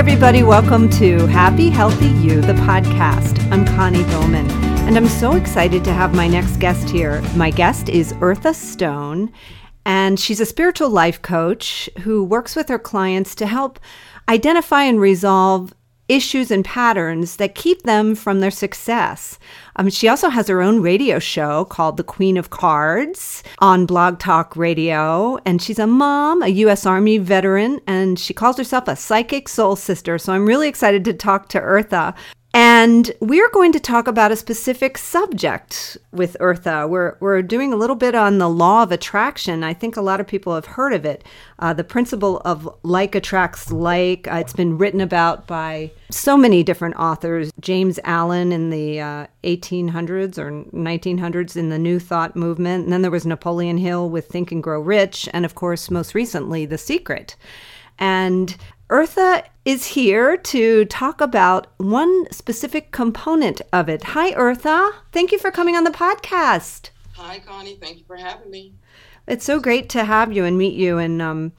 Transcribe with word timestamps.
everybody. 0.00 0.42
Welcome 0.42 0.88
to 0.92 1.26
Happy 1.26 1.68
Healthy 1.68 2.08
You, 2.08 2.40
the 2.40 2.54
podcast. 2.54 3.38
I'm 3.52 3.66
Connie 3.66 4.02
Bowman, 4.04 4.50
and 4.88 4.96
I'm 4.96 5.06
so 5.06 5.32
excited 5.32 5.84
to 5.84 5.92
have 5.92 6.14
my 6.14 6.26
next 6.26 6.56
guest 6.56 6.88
here. 6.88 7.20
My 7.36 7.50
guest 7.50 7.90
is 7.90 8.14
Eartha 8.14 8.54
Stone, 8.54 9.30
and 9.84 10.18
she's 10.18 10.40
a 10.40 10.46
spiritual 10.46 10.88
life 10.88 11.20
coach 11.20 11.90
who 12.00 12.24
works 12.24 12.56
with 12.56 12.70
her 12.70 12.78
clients 12.78 13.34
to 13.34 13.46
help 13.46 13.78
identify 14.26 14.84
and 14.84 15.02
resolve 15.02 15.74
issues 16.10 16.50
and 16.50 16.64
patterns 16.64 17.36
that 17.36 17.54
keep 17.54 17.82
them 17.82 18.14
from 18.14 18.40
their 18.40 18.50
success. 18.50 19.38
Um, 19.76 19.88
she 19.88 20.08
also 20.08 20.28
has 20.28 20.48
her 20.48 20.60
own 20.60 20.82
radio 20.82 21.20
show 21.20 21.64
called 21.66 21.96
The 21.96 22.04
Queen 22.04 22.36
of 22.36 22.50
Cards 22.50 23.44
on 23.60 23.86
Blog 23.86 24.18
Talk 24.18 24.56
Radio. 24.56 25.38
And 25.46 25.62
she's 25.62 25.78
a 25.78 25.86
mom, 25.86 26.42
a 26.42 26.48
U.S. 26.48 26.84
Army 26.84 27.18
veteran, 27.18 27.80
and 27.86 28.18
she 28.18 28.34
calls 28.34 28.56
herself 28.56 28.88
a 28.88 28.96
psychic 28.96 29.48
soul 29.48 29.76
sister. 29.76 30.18
So 30.18 30.32
I'm 30.32 30.46
really 30.46 30.68
excited 30.68 31.04
to 31.04 31.14
talk 31.14 31.48
to 31.50 31.60
Eartha 31.60 32.14
and 32.82 33.12
we're 33.20 33.50
going 33.50 33.72
to 33.72 33.78
talk 33.78 34.08
about 34.08 34.32
a 34.32 34.36
specific 34.36 34.96
subject 34.96 35.98
with 36.12 36.34
Eartha. 36.40 36.88
We're, 36.88 37.18
we're 37.20 37.42
doing 37.42 37.74
a 37.74 37.76
little 37.76 37.94
bit 37.94 38.14
on 38.14 38.38
the 38.38 38.48
law 38.48 38.82
of 38.82 38.90
attraction. 38.90 39.62
I 39.62 39.74
think 39.74 39.98
a 39.98 40.00
lot 40.00 40.18
of 40.18 40.26
people 40.26 40.54
have 40.54 40.64
heard 40.64 40.94
of 40.94 41.04
it. 41.04 41.22
Uh, 41.58 41.74
the 41.74 41.84
principle 41.84 42.40
of 42.46 42.66
like 42.82 43.14
attracts 43.14 43.70
like. 43.70 44.26
Uh, 44.28 44.36
it's 44.36 44.54
been 44.54 44.78
written 44.78 45.02
about 45.02 45.46
by 45.46 45.90
so 46.10 46.38
many 46.38 46.62
different 46.62 46.96
authors. 46.96 47.52
James 47.60 48.00
Allen 48.04 48.50
in 48.50 48.70
the 48.70 48.98
uh, 48.98 49.26
1800s 49.44 50.38
or 50.38 50.50
1900s 50.74 51.58
in 51.58 51.68
the 51.68 51.78
New 51.78 51.98
Thought 51.98 52.34
movement. 52.34 52.84
And 52.84 52.92
then 52.94 53.02
there 53.02 53.10
was 53.10 53.26
Napoleon 53.26 53.76
Hill 53.76 54.08
with 54.08 54.28
Think 54.28 54.52
and 54.52 54.62
Grow 54.62 54.80
Rich. 54.80 55.28
And 55.34 55.44
of 55.44 55.54
course, 55.54 55.90
most 55.90 56.14
recently, 56.14 56.64
The 56.64 56.78
Secret. 56.78 57.36
And 57.98 58.56
Eartha 58.90 59.44
is 59.64 59.86
here 59.86 60.36
to 60.36 60.84
talk 60.86 61.20
about 61.20 61.68
one 61.76 62.26
specific 62.32 62.90
component 62.90 63.62
of 63.72 63.88
it. 63.88 64.02
Hi, 64.02 64.32
Eartha. 64.32 64.90
Thank 65.12 65.30
you 65.30 65.38
for 65.38 65.52
coming 65.52 65.76
on 65.76 65.84
the 65.84 65.92
podcast. 65.92 66.90
Hi, 67.12 67.38
Connie. 67.38 67.76
Thank 67.76 67.98
you 67.98 68.04
for 68.04 68.16
having 68.16 68.50
me. 68.50 68.74
It's 69.28 69.44
so 69.44 69.60
great 69.60 69.88
to 69.90 70.04
have 70.04 70.32
you 70.32 70.44
and 70.44 70.58
meet 70.58 70.74
you. 70.74 70.98
And 70.98 71.22
um, 71.22 71.52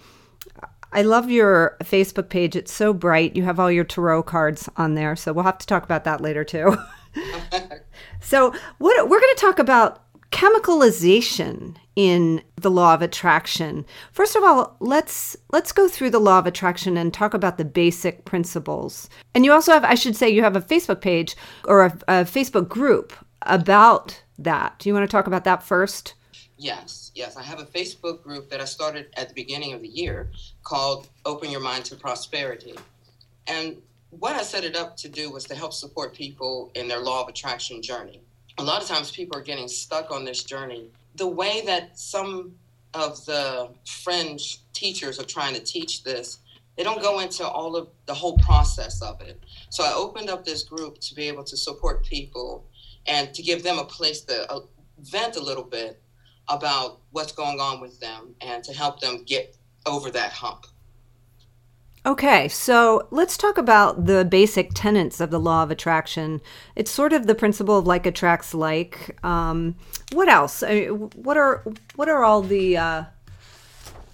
I 0.91 1.03
love 1.03 1.31
your 1.31 1.77
Facebook 1.85 2.27
page. 2.27 2.57
It's 2.57 2.73
so 2.73 2.91
bright. 2.91 3.33
You 3.33 3.43
have 3.43 3.61
all 3.61 3.71
your 3.71 3.85
tarot 3.85 4.23
cards 4.23 4.67
on 4.75 4.95
there. 4.95 5.15
So 5.15 5.31
we'll 5.31 5.45
have 5.45 5.59
to 5.59 5.67
talk 5.67 5.85
about 5.85 6.03
that 6.03 6.19
later, 6.19 6.43
too. 6.43 6.75
so, 8.19 8.53
what 8.77 9.09
we're 9.09 9.19
going 9.19 9.35
to 9.35 9.41
talk 9.41 9.59
about 9.59 10.03
chemicalization 10.31 11.75
in 11.95 12.41
the 12.55 12.71
law 12.71 12.93
of 12.93 13.01
attraction. 13.01 13.85
First 14.11 14.35
of 14.35 14.43
all, 14.43 14.75
let's 14.79 15.35
let's 15.51 15.71
go 15.71 15.87
through 15.87 16.09
the 16.09 16.19
law 16.19 16.39
of 16.39 16.47
attraction 16.47 16.97
and 16.97 17.13
talk 17.13 17.33
about 17.33 17.57
the 17.57 17.65
basic 17.65 18.25
principles. 18.25 19.09
And 19.35 19.45
you 19.45 19.51
also 19.51 19.73
have 19.73 19.83
I 19.83 19.95
should 19.95 20.15
say 20.15 20.29
you 20.29 20.43
have 20.43 20.55
a 20.55 20.61
Facebook 20.61 21.01
page 21.01 21.35
or 21.65 21.85
a, 21.85 21.97
a 22.07 22.13
Facebook 22.23 22.69
group 22.69 23.13
about 23.43 24.23
that. 24.39 24.79
Do 24.79 24.89
you 24.89 24.93
want 24.93 25.07
to 25.07 25.11
talk 25.11 25.27
about 25.27 25.43
that 25.43 25.63
first? 25.63 26.13
Yes, 26.57 27.11
yes. 27.15 27.37
I 27.37 27.43
have 27.43 27.59
a 27.59 27.65
Facebook 27.65 28.23
group 28.23 28.49
that 28.49 28.61
I 28.61 28.65
started 28.65 29.07
at 29.17 29.27
the 29.27 29.33
beginning 29.33 29.73
of 29.73 29.81
the 29.81 29.87
year 29.87 30.29
called 30.63 31.09
Open 31.25 31.49
Your 31.49 31.61
Mind 31.61 31.85
to 31.85 31.95
Prosperity. 31.95 32.75
And 33.47 33.81
what 34.11 34.35
I 34.35 34.43
set 34.43 34.63
it 34.63 34.75
up 34.75 34.95
to 34.97 35.09
do 35.09 35.31
was 35.31 35.45
to 35.45 35.55
help 35.55 35.73
support 35.73 36.13
people 36.13 36.71
in 36.75 36.87
their 36.87 36.99
law 36.99 37.23
of 37.23 37.29
attraction 37.29 37.81
journey 37.81 38.21
a 38.57 38.63
lot 38.63 38.81
of 38.81 38.87
times 38.87 39.11
people 39.11 39.37
are 39.37 39.43
getting 39.43 39.67
stuck 39.67 40.11
on 40.11 40.25
this 40.25 40.43
journey. 40.43 40.89
The 41.15 41.27
way 41.27 41.61
that 41.65 41.97
some 41.97 42.53
of 42.93 43.25
the 43.25 43.69
fringe 43.85 44.59
teachers 44.73 45.19
are 45.19 45.25
trying 45.25 45.53
to 45.55 45.61
teach 45.61 46.03
this, 46.03 46.39
they 46.77 46.83
don't 46.83 47.01
go 47.01 47.19
into 47.19 47.47
all 47.47 47.75
of 47.75 47.89
the 48.05 48.13
whole 48.13 48.37
process 48.37 49.01
of 49.01 49.21
it. 49.21 49.41
So 49.69 49.83
I 49.83 49.93
opened 49.93 50.29
up 50.29 50.45
this 50.45 50.63
group 50.63 50.99
to 50.99 51.15
be 51.15 51.27
able 51.27 51.43
to 51.45 51.57
support 51.57 52.05
people 52.05 52.65
and 53.05 53.33
to 53.33 53.41
give 53.41 53.63
them 53.63 53.77
a 53.79 53.85
place 53.85 54.21
to 54.21 54.51
uh, 54.51 54.61
vent 54.99 55.35
a 55.35 55.41
little 55.41 55.63
bit 55.63 56.01
about 56.47 56.99
what's 57.11 57.31
going 57.31 57.59
on 57.59 57.81
with 57.81 57.99
them 57.99 58.35
and 58.41 58.63
to 58.63 58.73
help 58.73 58.99
them 58.99 59.23
get 59.25 59.55
over 59.85 60.11
that 60.11 60.31
hump. 60.31 60.65
Okay, 62.03 62.47
so 62.47 63.07
let's 63.11 63.37
talk 63.37 63.59
about 63.59 64.07
the 64.07 64.25
basic 64.25 64.71
tenets 64.73 65.21
of 65.21 65.29
the 65.29 65.39
law 65.39 65.61
of 65.61 65.69
attraction. 65.69 66.41
It's 66.75 66.89
sort 66.89 67.13
of 67.13 67.27
the 67.27 67.35
principle 67.35 67.77
of 67.77 67.85
like 67.85 68.07
attracts 68.07 68.55
like. 68.55 69.15
Um, 69.23 69.75
what 70.11 70.27
else? 70.27 70.63
I 70.63 70.73
mean, 70.73 70.89
what 71.13 71.37
are 71.37 71.63
what 71.95 72.09
are 72.09 72.23
all 72.23 72.41
the 72.41 72.75
uh, 72.75 73.03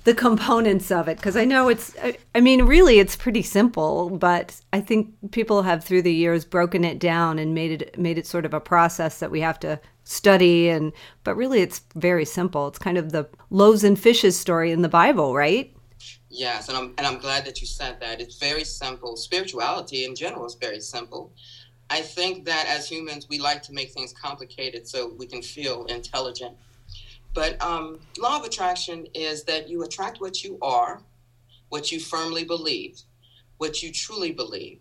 the 0.03 0.13
components 0.13 0.91
of 0.91 1.07
it? 1.07 1.15
Because 1.15 1.37
I 1.37 1.45
know 1.45 1.69
it's. 1.69 1.95
I, 2.03 2.17
I 2.35 2.41
mean, 2.41 2.63
really, 2.63 2.99
it's 2.99 3.15
pretty 3.15 3.41
simple, 3.41 4.09
but 4.09 4.59
I 4.73 4.81
think 4.81 5.31
people 5.31 5.61
have 5.61 5.81
through 5.81 6.01
the 6.01 6.13
years 6.13 6.43
broken 6.43 6.83
it 6.83 6.99
down 6.99 7.39
and 7.39 7.55
made 7.55 7.81
it 7.81 7.97
made 7.97 8.17
it 8.17 8.27
sort 8.27 8.45
of 8.45 8.53
a 8.53 8.59
process 8.59 9.19
that 9.19 9.31
we 9.31 9.39
have 9.39 9.61
to 9.61 9.79
study. 10.03 10.67
And 10.67 10.91
but 11.23 11.37
really, 11.37 11.61
it's 11.61 11.81
very 11.95 12.25
simple. 12.25 12.67
It's 12.67 12.79
kind 12.79 12.97
of 12.97 13.13
the 13.13 13.29
loaves 13.49 13.85
and 13.85 13.97
fishes 13.97 14.37
story 14.37 14.73
in 14.73 14.81
the 14.81 14.89
Bible, 14.89 15.33
right? 15.33 15.73
Yes, 16.37 16.69
and 16.69 16.77
I'm 16.77 16.93
and 16.99 17.07
I'm 17.07 17.17
glad 17.17 17.45
that 17.45 17.61
you 17.61 17.65
said 17.65 17.99
that. 17.99 18.21
It's 18.21 18.37
very 18.37 18.63
simple. 18.63 19.17
Spirituality 19.17 20.05
in 20.05 20.13
general 20.13 20.45
is 20.45 20.53
very 20.53 20.79
simple. 20.79 21.33
I 21.89 22.01
think 22.01 22.45
that 22.45 22.67
as 22.67 22.87
humans, 22.87 23.27
we 23.27 23.39
like 23.39 23.63
to 23.63 23.73
make 23.73 23.91
things 23.91 24.13
complicated 24.13 24.87
so 24.87 25.15
we 25.17 25.25
can 25.25 25.41
feel 25.41 25.85
intelligent. 25.85 26.55
But 27.33 27.59
um, 27.59 27.99
law 28.19 28.37
of 28.37 28.45
attraction 28.45 29.07
is 29.15 29.45
that 29.45 29.67
you 29.67 29.81
attract 29.81 30.21
what 30.21 30.43
you 30.43 30.59
are, 30.61 31.01
what 31.69 31.91
you 31.91 31.99
firmly 31.99 32.43
believe, 32.43 33.01
what 33.57 33.81
you 33.81 33.91
truly 33.91 34.31
believe. 34.31 34.79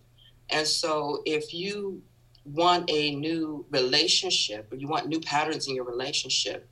And 0.50 0.67
so 0.67 1.23
if 1.25 1.55
you 1.55 2.03
want 2.44 2.91
a 2.91 3.15
new 3.15 3.65
relationship 3.71 4.71
or 4.71 4.77
you 4.77 4.88
want 4.88 5.09
new 5.09 5.21
patterns 5.21 5.69
in 5.69 5.75
your 5.75 5.87
relationship, 5.87 6.69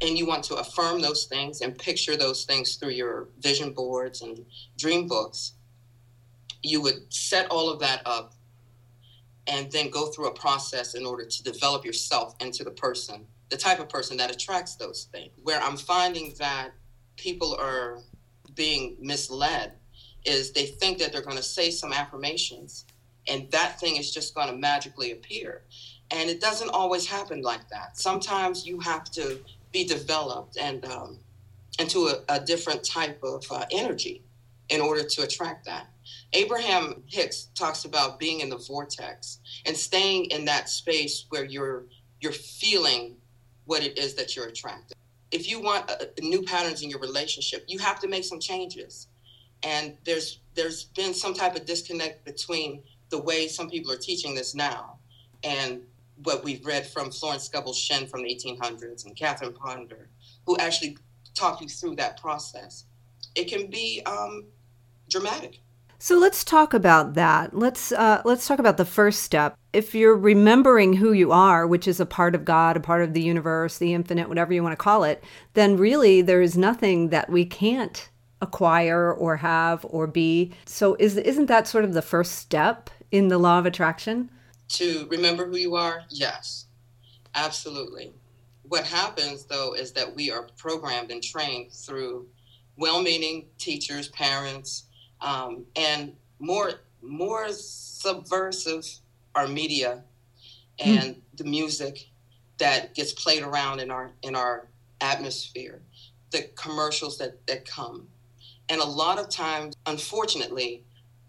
and 0.00 0.16
you 0.16 0.26
want 0.26 0.44
to 0.44 0.56
affirm 0.56 1.00
those 1.00 1.24
things 1.24 1.60
and 1.60 1.76
picture 1.76 2.16
those 2.16 2.44
things 2.44 2.76
through 2.76 2.90
your 2.90 3.28
vision 3.40 3.72
boards 3.72 4.22
and 4.22 4.44
dream 4.76 5.08
books, 5.08 5.54
you 6.62 6.80
would 6.80 7.12
set 7.12 7.50
all 7.50 7.68
of 7.68 7.80
that 7.80 8.02
up 8.06 8.34
and 9.46 9.70
then 9.72 9.90
go 9.90 10.06
through 10.06 10.26
a 10.26 10.34
process 10.34 10.94
in 10.94 11.04
order 11.04 11.24
to 11.24 11.42
develop 11.42 11.84
yourself 11.84 12.34
into 12.40 12.62
the 12.62 12.70
person, 12.70 13.26
the 13.48 13.56
type 13.56 13.80
of 13.80 13.88
person 13.88 14.16
that 14.16 14.30
attracts 14.30 14.76
those 14.76 15.08
things. 15.10 15.30
Where 15.42 15.60
I'm 15.60 15.76
finding 15.76 16.34
that 16.38 16.70
people 17.16 17.56
are 17.58 17.98
being 18.54 18.96
misled 19.00 19.72
is 20.24 20.52
they 20.52 20.66
think 20.66 20.98
that 20.98 21.12
they're 21.12 21.22
going 21.22 21.36
to 21.36 21.42
say 21.42 21.70
some 21.70 21.92
affirmations 21.92 22.84
and 23.28 23.50
that 23.50 23.78
thing 23.78 23.96
is 23.96 24.12
just 24.12 24.34
going 24.34 24.48
to 24.48 24.56
magically 24.56 25.12
appear. 25.12 25.62
And 26.10 26.30
it 26.30 26.40
doesn't 26.40 26.70
always 26.70 27.06
happen 27.06 27.42
like 27.42 27.68
that. 27.68 27.98
Sometimes 27.98 28.66
you 28.66 28.80
have 28.80 29.04
to 29.12 29.38
be 29.72 29.84
developed 29.84 30.56
and 30.56 30.84
um, 30.86 31.18
into 31.78 32.08
a, 32.08 32.20
a, 32.28 32.40
different 32.40 32.84
type 32.84 33.22
of 33.22 33.44
uh, 33.50 33.64
energy 33.70 34.22
in 34.68 34.80
order 34.80 35.04
to 35.04 35.22
attract 35.22 35.64
that. 35.66 35.88
Abraham 36.32 37.02
Hicks 37.06 37.48
talks 37.54 37.84
about 37.84 38.18
being 38.18 38.40
in 38.40 38.48
the 38.48 38.56
vortex 38.56 39.40
and 39.66 39.76
staying 39.76 40.26
in 40.26 40.44
that 40.46 40.68
space 40.68 41.26
where 41.28 41.44
you're 41.44 41.86
you're 42.20 42.32
feeling 42.32 43.16
what 43.66 43.82
it 43.82 43.96
is 43.96 44.14
that 44.14 44.34
you're 44.34 44.48
attracting. 44.48 44.96
If 45.30 45.48
you 45.48 45.60
want 45.60 45.90
uh, 45.90 46.06
new 46.20 46.42
patterns 46.42 46.82
in 46.82 46.90
your 46.90 47.00
relationship, 47.00 47.64
you 47.68 47.78
have 47.78 48.00
to 48.00 48.08
make 48.08 48.24
some 48.24 48.40
changes. 48.40 49.08
And 49.62 49.96
there's 50.04 50.40
there's 50.54 50.84
been 50.84 51.14
some 51.14 51.34
type 51.34 51.54
of 51.56 51.64
disconnect 51.64 52.24
between 52.24 52.82
the 53.10 53.18
way 53.18 53.48
some 53.48 53.70
people 53.70 53.92
are 53.92 53.98
teaching 53.98 54.34
this 54.34 54.54
now 54.54 54.98
and 55.42 55.82
what 56.24 56.44
we've 56.44 56.64
read 56.64 56.86
from 56.86 57.10
Florence 57.10 57.44
Scovel 57.44 57.72
Shinn 57.72 58.06
from 58.06 58.22
the 58.22 58.28
1800s 58.28 59.06
and 59.06 59.16
Catherine 59.16 59.52
Ponder, 59.52 60.08
who 60.46 60.56
actually 60.58 60.96
talk 61.34 61.60
you 61.60 61.68
through 61.68 61.96
that 61.96 62.20
process. 62.20 62.84
It 63.34 63.44
can 63.44 63.68
be 63.68 64.02
um, 64.06 64.46
dramatic. 65.08 65.60
So 66.00 66.16
let's 66.16 66.44
talk 66.44 66.74
about 66.74 67.14
that. 67.14 67.54
Let's 67.54 67.90
uh, 67.90 68.22
let's 68.24 68.46
talk 68.46 68.60
about 68.60 68.76
the 68.76 68.84
first 68.84 69.24
step. 69.24 69.56
If 69.72 69.96
you're 69.96 70.16
remembering 70.16 70.94
who 70.94 71.12
you 71.12 71.32
are, 71.32 71.66
which 71.66 71.88
is 71.88 71.98
a 71.98 72.06
part 72.06 72.36
of 72.36 72.44
God, 72.44 72.76
a 72.76 72.80
part 72.80 73.02
of 73.02 73.14
the 73.14 73.20
universe, 73.20 73.78
the 73.78 73.94
infinite, 73.94 74.28
whatever 74.28 74.52
you 74.52 74.62
want 74.62 74.72
to 74.72 74.76
call 74.76 75.02
it, 75.02 75.24
then 75.54 75.76
really 75.76 76.22
there 76.22 76.40
is 76.40 76.56
nothing 76.56 77.08
that 77.08 77.30
we 77.30 77.44
can't 77.44 78.08
acquire 78.40 79.12
or 79.12 79.38
have 79.38 79.84
or 79.88 80.06
be. 80.06 80.52
So 80.66 80.96
is 81.00 81.16
isn't 81.16 81.46
that 81.46 81.66
sort 81.66 81.84
of 81.84 81.94
the 81.94 82.02
first 82.02 82.36
step 82.36 82.90
in 83.10 83.26
the 83.26 83.38
law 83.38 83.58
of 83.58 83.66
attraction? 83.66 84.30
To 84.68 85.06
remember 85.10 85.46
who 85.46 85.56
you 85.56 85.74
are? 85.76 86.02
Yes, 86.10 86.66
absolutely. 87.34 88.12
What 88.62 88.84
happens 88.84 89.44
though 89.44 89.74
is 89.74 89.92
that 89.92 90.14
we 90.14 90.30
are 90.30 90.48
programmed 90.56 91.10
and 91.10 91.22
trained 91.22 91.72
through 91.72 92.26
well-meaning 92.76 93.46
teachers, 93.58 94.08
parents, 94.08 94.84
um, 95.20 95.64
and 95.76 96.12
more 96.38 96.72
more 97.02 97.48
subversive 97.50 98.84
our 99.34 99.46
media 99.46 100.02
hmm. 100.80 100.90
and 100.90 101.14
mm. 101.14 101.20
the 101.36 101.44
music 101.44 102.08
that 102.58 102.94
gets 102.94 103.12
played 103.12 103.42
around 103.42 103.80
in 103.80 103.90
our 103.90 104.10
in 104.22 104.34
our 104.34 104.68
atmosphere, 105.00 105.80
the 106.30 106.42
commercials 106.56 107.18
that 107.18 107.46
that 107.46 107.64
come, 107.64 108.06
and 108.68 108.80
a 108.80 108.84
lot 108.84 109.18
of 109.18 109.28
times, 109.28 109.74
unfortunately, 109.86 110.84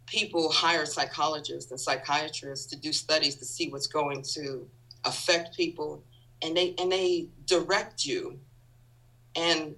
people 0.10 0.52
hire 0.52 0.86
psychologists 0.86 1.72
and 1.72 1.80
psychiatrists 1.80 2.66
to 2.68 2.76
do 2.76 2.92
studies 2.92 3.36
to 3.36 3.46
see 3.46 3.70
what's 3.70 3.88
going 3.88 4.22
to 4.22 4.68
affect 5.06 5.56
people 5.56 6.04
and 6.42 6.56
they 6.56 6.74
and 6.80 6.92
they 6.92 7.28
direct 7.46 8.06
you. 8.06 8.40
And 9.36 9.76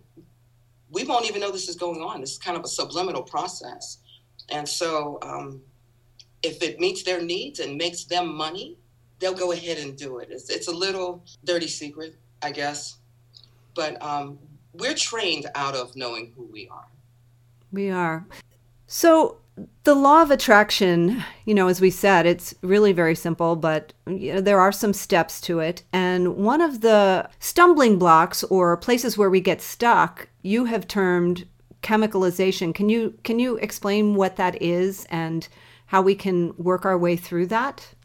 we 0.90 1.04
won't 1.04 1.26
even 1.26 1.42
know 1.42 1.52
this 1.52 1.70
is 1.70 1.76
going 1.76 2.02
on. 2.02 2.22
It's 2.22 2.38
kind 2.38 2.58
of 2.58 2.64
a 2.64 2.68
subliminal 2.68 3.24
process. 3.24 3.98
And 4.50 4.68
so 4.68 5.20
um, 5.22 5.62
if 6.44 6.62
it 6.62 6.80
meets 6.80 7.04
their 7.04 7.22
needs 7.22 7.60
and 7.60 7.78
makes 7.78 8.06
them 8.06 8.34
money 8.34 8.78
they'll 9.20 9.34
go 9.34 9.52
ahead 9.52 9.78
and 9.78 9.96
do 9.96 10.18
it. 10.18 10.30
It's, 10.32 10.50
it's 10.50 10.68
a 10.68 10.72
little 10.72 11.24
dirty 11.46 11.68
secret 11.68 12.16
i 12.42 12.52
guess. 12.52 12.98
But 13.76 14.02
um, 14.02 14.40
we're 14.74 14.96
trained 14.96 15.46
out 15.56 15.76
of 15.76 15.96
knowing 15.96 16.34
who 16.36 16.50
we 16.52 16.68
are. 16.70 16.88
We 17.72 17.90
are. 17.90 18.26
So 18.88 19.38
the 19.84 19.96
law 19.96 20.22
of 20.22 20.32
attraction, 20.32 21.24
you 21.46 21.54
know, 21.54 21.68
as 21.68 21.82
we 21.82 21.90
said, 21.90 22.26
it's 22.26 22.54
really 22.62 22.94
very 22.94 23.16
simple, 23.16 23.56
but 23.56 23.94
you 24.08 24.34
know, 24.34 24.42
there 24.42 24.60
are 24.60 24.72
some 24.72 24.94
steps 24.94 25.42
to 25.42 25.60
it. 25.60 25.84
And 25.92 26.38
one 26.38 26.62
of 26.62 26.82
the 26.82 27.30
stumbling 27.40 27.98
blocks 27.98 28.44
or 28.46 28.78
places 28.78 29.18
where 29.18 29.30
we 29.30 29.42
get 29.42 29.62
stuck, 29.62 30.28
you 30.42 30.66
have 30.66 30.88
termed 30.88 31.48
chemicalization. 31.82 32.74
Can 32.74 32.90
you 32.90 33.18
can 33.24 33.40
you 33.40 33.58
explain 33.58 34.16
what 34.16 34.36
that 34.36 34.62
is 34.62 35.06
and 35.10 35.48
how 35.88 36.02
we 36.02 36.16
can 36.16 36.54
work 36.58 36.86
our 36.86 36.98
way 36.98 37.16
through 37.16 37.48
that? 37.48 37.96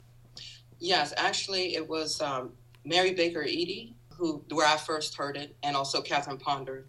Yes, 0.78 1.12
actually, 1.16 1.74
it 1.74 1.88
was 1.88 2.20
um, 2.20 2.52
Mary 2.84 3.12
Baker 3.12 3.42
Eddy 3.42 3.94
who 4.16 4.42
where 4.50 4.66
I 4.66 4.76
first 4.76 5.14
heard 5.14 5.36
it, 5.36 5.56
and 5.62 5.76
also 5.76 6.00
Catherine 6.00 6.38
Ponder. 6.38 6.86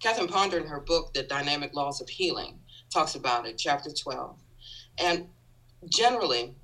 Catherine 0.00 0.28
Ponder, 0.28 0.58
in 0.58 0.66
her 0.66 0.80
book, 0.80 1.14
The 1.14 1.22
Dynamic 1.22 1.74
Laws 1.74 2.00
of 2.00 2.08
Healing 2.08 2.58
talks 2.92 3.14
about 3.14 3.46
it, 3.46 3.58
chapter 3.58 3.90
12. 3.90 4.36
And 4.98 5.26
generally, 5.88 6.54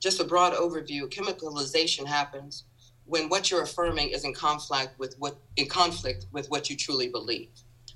just 0.00 0.20
a 0.20 0.24
broad 0.24 0.54
overview, 0.54 1.08
chemicalization 1.12 2.06
happens 2.06 2.64
when 3.04 3.28
what 3.28 3.50
you're 3.50 3.62
affirming 3.62 4.10
is 4.10 4.24
in 4.24 4.34
conflict 4.34 4.98
with 4.98 5.14
what 5.18 5.38
in 5.56 5.66
conflict 5.66 6.26
with 6.32 6.48
what 6.50 6.68
you 6.68 6.76
truly 6.76 7.08
believe. 7.08 7.48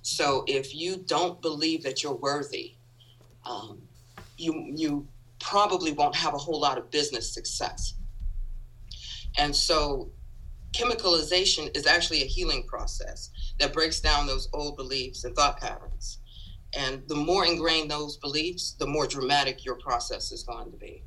So 0.02 0.44
if 0.48 0.74
you 0.74 0.96
don't 0.96 1.40
believe 1.40 1.82
that 1.84 2.02
you're 2.02 2.14
worthy, 2.14 2.74
um, 3.44 3.82
you 4.38 4.72
you 4.74 5.06
probably 5.38 5.92
won't 5.92 6.16
have 6.16 6.34
a 6.34 6.38
whole 6.38 6.60
lot 6.60 6.78
of 6.78 6.90
business 6.90 7.32
success. 7.32 7.94
And 9.38 9.54
so 9.54 10.10
chemicalization 10.72 11.74
is 11.76 11.86
actually 11.86 12.22
a 12.22 12.26
healing 12.26 12.64
process 12.66 13.30
that 13.58 13.72
breaks 13.72 14.00
down 14.00 14.26
those 14.26 14.48
old 14.52 14.76
beliefs 14.76 15.24
and 15.24 15.36
thought 15.36 15.60
patterns. 15.60 16.18
And 16.76 17.02
the 17.08 17.14
more 17.14 17.44
ingrained 17.44 17.90
those 17.90 18.16
beliefs, 18.16 18.74
the 18.78 18.86
more 18.86 19.06
dramatic 19.06 19.64
your 19.64 19.76
process 19.76 20.32
is 20.32 20.42
going 20.42 20.70
to 20.70 20.76
be. 20.76 21.04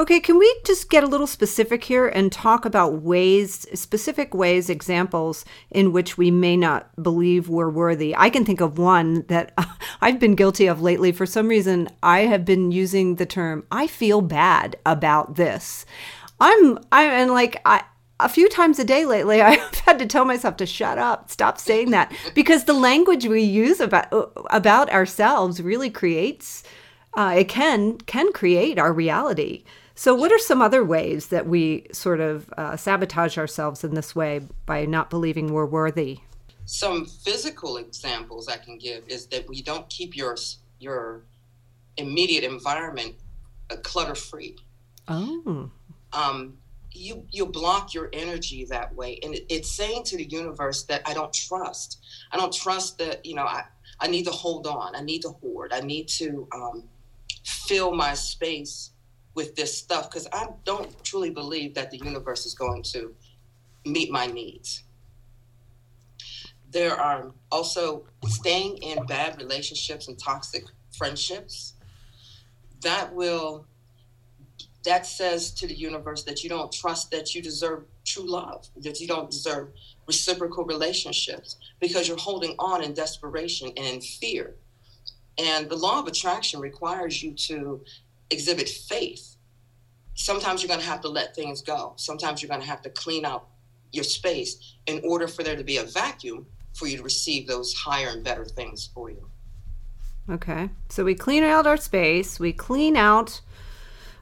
Okay, 0.00 0.20
can 0.20 0.38
we 0.38 0.60
just 0.64 0.90
get 0.90 1.02
a 1.02 1.08
little 1.08 1.26
specific 1.26 1.82
here 1.82 2.06
and 2.06 2.30
talk 2.30 2.64
about 2.64 3.02
ways, 3.02 3.66
specific 3.74 4.32
ways, 4.32 4.70
examples 4.70 5.44
in 5.72 5.92
which 5.92 6.16
we 6.16 6.30
may 6.30 6.56
not 6.56 6.90
believe 7.02 7.48
we're 7.48 7.68
worthy? 7.68 8.14
I 8.16 8.30
can 8.30 8.44
think 8.44 8.60
of 8.60 8.78
one 8.78 9.24
that 9.26 9.52
I've 10.00 10.20
been 10.20 10.36
guilty 10.36 10.68
of 10.68 10.80
lately. 10.80 11.10
For 11.10 11.26
some 11.26 11.48
reason, 11.48 11.88
I 12.00 12.20
have 12.20 12.44
been 12.44 12.70
using 12.70 13.16
the 13.16 13.26
term, 13.26 13.66
I 13.72 13.88
feel 13.88 14.20
bad 14.20 14.76
about 14.86 15.34
this. 15.34 15.84
I'm, 16.38 16.78
I, 16.92 17.04
and 17.06 17.32
like, 17.32 17.60
I, 17.64 17.82
a 18.20 18.28
few 18.28 18.48
times 18.48 18.78
a 18.78 18.84
day 18.84 19.04
lately 19.04 19.40
i've 19.42 19.74
had 19.80 19.98
to 19.98 20.06
tell 20.06 20.24
myself 20.24 20.56
to 20.56 20.66
shut 20.66 20.98
up 20.98 21.30
stop 21.30 21.58
saying 21.58 21.90
that 21.90 22.12
because 22.34 22.64
the 22.64 22.72
language 22.72 23.26
we 23.26 23.42
use 23.42 23.80
about 23.80 24.08
about 24.50 24.90
ourselves 24.90 25.62
really 25.62 25.90
creates 25.90 26.64
uh, 27.18 27.34
it 27.36 27.48
can 27.48 27.98
can 27.98 28.32
create 28.32 28.78
our 28.78 28.92
reality. 28.92 29.64
So 29.96 30.14
what 30.14 30.30
are 30.30 30.38
some 30.38 30.62
other 30.62 30.84
ways 30.84 31.28
that 31.28 31.48
we 31.48 31.88
sort 31.92 32.20
of 32.20 32.48
uh, 32.56 32.76
sabotage 32.76 33.36
ourselves 33.36 33.82
in 33.82 33.94
this 33.94 34.14
way 34.14 34.42
by 34.66 34.84
not 34.84 35.10
believing 35.10 35.52
we're 35.52 35.66
worthy? 35.66 36.20
Some 36.66 37.06
physical 37.06 37.78
examples 37.78 38.46
i 38.46 38.56
can 38.56 38.78
give 38.78 39.02
is 39.08 39.26
that 39.26 39.48
we 39.48 39.62
don't 39.62 39.88
keep 39.88 40.16
your 40.16 40.36
your 40.78 41.24
immediate 41.96 42.44
environment 42.44 43.16
uh, 43.70 43.76
clutter 43.82 44.14
free. 44.14 44.56
Oh. 45.08 45.70
Um, 46.12 46.58
you 46.92 47.26
you 47.30 47.46
block 47.46 47.94
your 47.94 48.08
energy 48.12 48.64
that 48.66 48.94
way. 48.94 49.18
And 49.22 49.34
it, 49.34 49.46
it's 49.48 49.70
saying 49.70 50.04
to 50.04 50.16
the 50.16 50.24
universe 50.24 50.84
that 50.84 51.02
i 51.06 51.14
don't 51.14 51.32
trust. 51.32 52.04
I 52.32 52.36
don't 52.36 52.52
trust 52.52 52.98
that 52.98 53.24
you 53.24 53.34
know 53.34 53.44
i 53.44 53.64
i 54.00 54.06
need 54.06 54.24
to 54.24 54.30
hold 54.30 54.66
on. 54.66 54.94
I 54.94 55.02
need 55.02 55.22
to 55.22 55.30
hoard. 55.30 55.72
I 55.72 55.80
need 55.80 56.08
to 56.08 56.48
um, 56.52 56.84
fill 57.44 57.94
my 57.94 58.14
space 58.14 58.90
with 59.34 59.54
this 59.54 59.76
stuff 59.76 60.10
because 60.10 60.26
i 60.32 60.48
don't 60.64 61.04
truly 61.04 61.30
believe 61.30 61.74
that 61.74 61.90
the 61.90 61.98
universe 61.98 62.44
is 62.44 62.54
going 62.54 62.82
to 62.82 63.14
meet 63.84 64.10
my 64.10 64.26
needs. 64.26 64.82
There 66.70 66.94
are 66.94 67.32
also 67.50 68.04
staying 68.26 68.78
in 68.78 69.06
bad 69.06 69.38
relationships 69.38 70.08
and 70.08 70.18
toxic 70.18 70.64
friendships 70.96 71.74
that 72.82 73.14
will 73.14 73.66
that 74.84 75.06
says 75.06 75.50
to 75.52 75.66
the 75.66 75.74
universe 75.74 76.22
that 76.24 76.42
you 76.42 76.48
don't 76.48 76.72
trust 76.72 77.10
that 77.10 77.34
you 77.34 77.42
deserve 77.42 77.84
true 78.04 78.28
love, 78.28 78.68
that 78.76 79.00
you 79.00 79.06
don't 79.06 79.30
deserve 79.30 79.70
reciprocal 80.06 80.64
relationships 80.64 81.56
because 81.80 82.08
you're 82.08 82.16
holding 82.16 82.54
on 82.58 82.82
in 82.82 82.94
desperation 82.94 83.68
and 83.76 83.86
in 83.86 84.00
fear. 84.00 84.54
And 85.36 85.68
the 85.68 85.76
law 85.76 86.00
of 86.00 86.06
attraction 86.06 86.60
requires 86.60 87.22
you 87.22 87.32
to 87.32 87.84
exhibit 88.30 88.68
faith. 88.68 89.36
Sometimes 90.14 90.62
you're 90.62 90.68
going 90.68 90.80
to 90.80 90.86
have 90.86 91.00
to 91.02 91.08
let 91.08 91.34
things 91.34 91.62
go. 91.62 91.92
Sometimes 91.96 92.42
you're 92.42 92.48
going 92.48 92.60
to 92.60 92.66
have 92.66 92.82
to 92.82 92.90
clean 92.90 93.24
out 93.24 93.46
your 93.92 94.04
space 94.04 94.76
in 94.86 95.00
order 95.04 95.28
for 95.28 95.42
there 95.42 95.56
to 95.56 95.64
be 95.64 95.78
a 95.78 95.84
vacuum 95.84 96.46
for 96.74 96.86
you 96.86 96.96
to 96.96 97.02
receive 97.02 97.46
those 97.46 97.72
higher 97.74 98.08
and 98.08 98.24
better 98.24 98.44
things 98.44 98.90
for 98.92 99.10
you. 99.10 99.28
Okay. 100.30 100.68
So 100.88 101.04
we 101.04 101.14
clean 101.14 101.42
out 101.42 101.66
our 101.66 101.76
space, 101.76 102.38
we 102.38 102.52
clean 102.52 102.96
out 102.96 103.40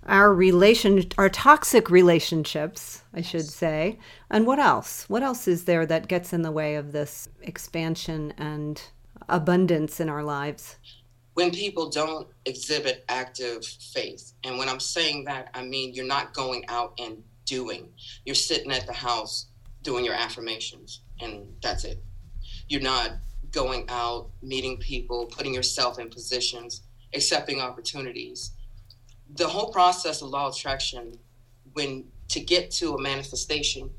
our 0.07 0.33
relation 0.33 1.05
our 1.19 1.29
toxic 1.29 1.91
relationships 1.91 3.03
i 3.13 3.21
should 3.21 3.45
say. 3.45 3.99
And 4.31 4.47
what 4.47 4.59
else? 4.59 5.09
What 5.09 5.23
else 5.23 5.47
is 5.49 5.65
there 5.65 5.87
that 5.87 6.09
gets 6.09 6.33
in 6.33 6.43
the 6.43 6.51
way 6.51 6.77
of 6.77 6.93
this 6.93 7.29
expansion 7.43 8.33
and 8.39 8.81
abundance 9.29 10.01
in 10.01 10.09
our 10.09 10.23
lives? 10.23 10.77
When 11.35 11.51
people 11.51 11.91
don't 11.91 12.29
exhibit 12.45 13.05
active 13.09 13.65
faith 13.65 14.33
and 14.45 14.59
when 14.59 14.69
i'm 14.69 14.81
saying 14.81 15.25
that 15.25 15.51
i 15.55 15.63
mean 15.63 15.93
you're 15.93 16.07
not 16.07 16.33
going 16.33 16.65
out 16.69 16.99
and 16.99 17.23
doing. 17.47 17.89
You're 18.25 18.35
sitting 18.35 18.73
at 18.73 18.87
the 18.87 18.93
house 18.93 19.47
doing 19.83 20.05
your 20.05 20.15
affirmations 20.15 21.01
and 21.21 21.47
that's 21.63 21.85
it. 21.85 22.03
You're 22.69 22.83
not 22.83 23.13
going 23.53 23.87
out 23.89 24.31
meeting 24.43 24.77
people 24.77 25.27
putting 25.27 25.55
yourself 25.55 25.99
in 25.99 26.11
positions 26.11 26.83
accepting 27.15 27.61
opportunities 27.61 28.51
the 29.35 29.49
whole 29.49 29.71
process 29.71 30.23
of 30.23 30.29
law 30.29 30.51
attraction, 30.51 31.19
when 31.73 32.05
to 32.29 32.41
get 32.41 32.71
to 32.73 32.95
a 32.95 33.01
manifestation, 33.01 33.91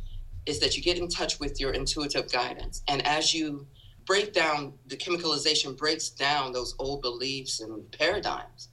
is 0.45 0.59
that 0.59 0.77
you 0.77 0.83
get 0.83 0.97
in 0.97 1.07
touch 1.09 1.39
with 1.39 1.59
your 1.59 1.71
intuitive 1.71 2.31
guidance. 2.31 2.81
And 2.87 3.05
as 3.05 3.33
you 3.33 3.67
break 4.05 4.33
down, 4.33 4.73
the 4.87 4.95
chemicalization 4.95 5.77
breaks 5.77 6.09
down 6.09 6.53
those 6.53 6.75
old 6.79 7.01
beliefs 7.01 7.59
and 7.59 7.91
paradigms. 7.91 8.69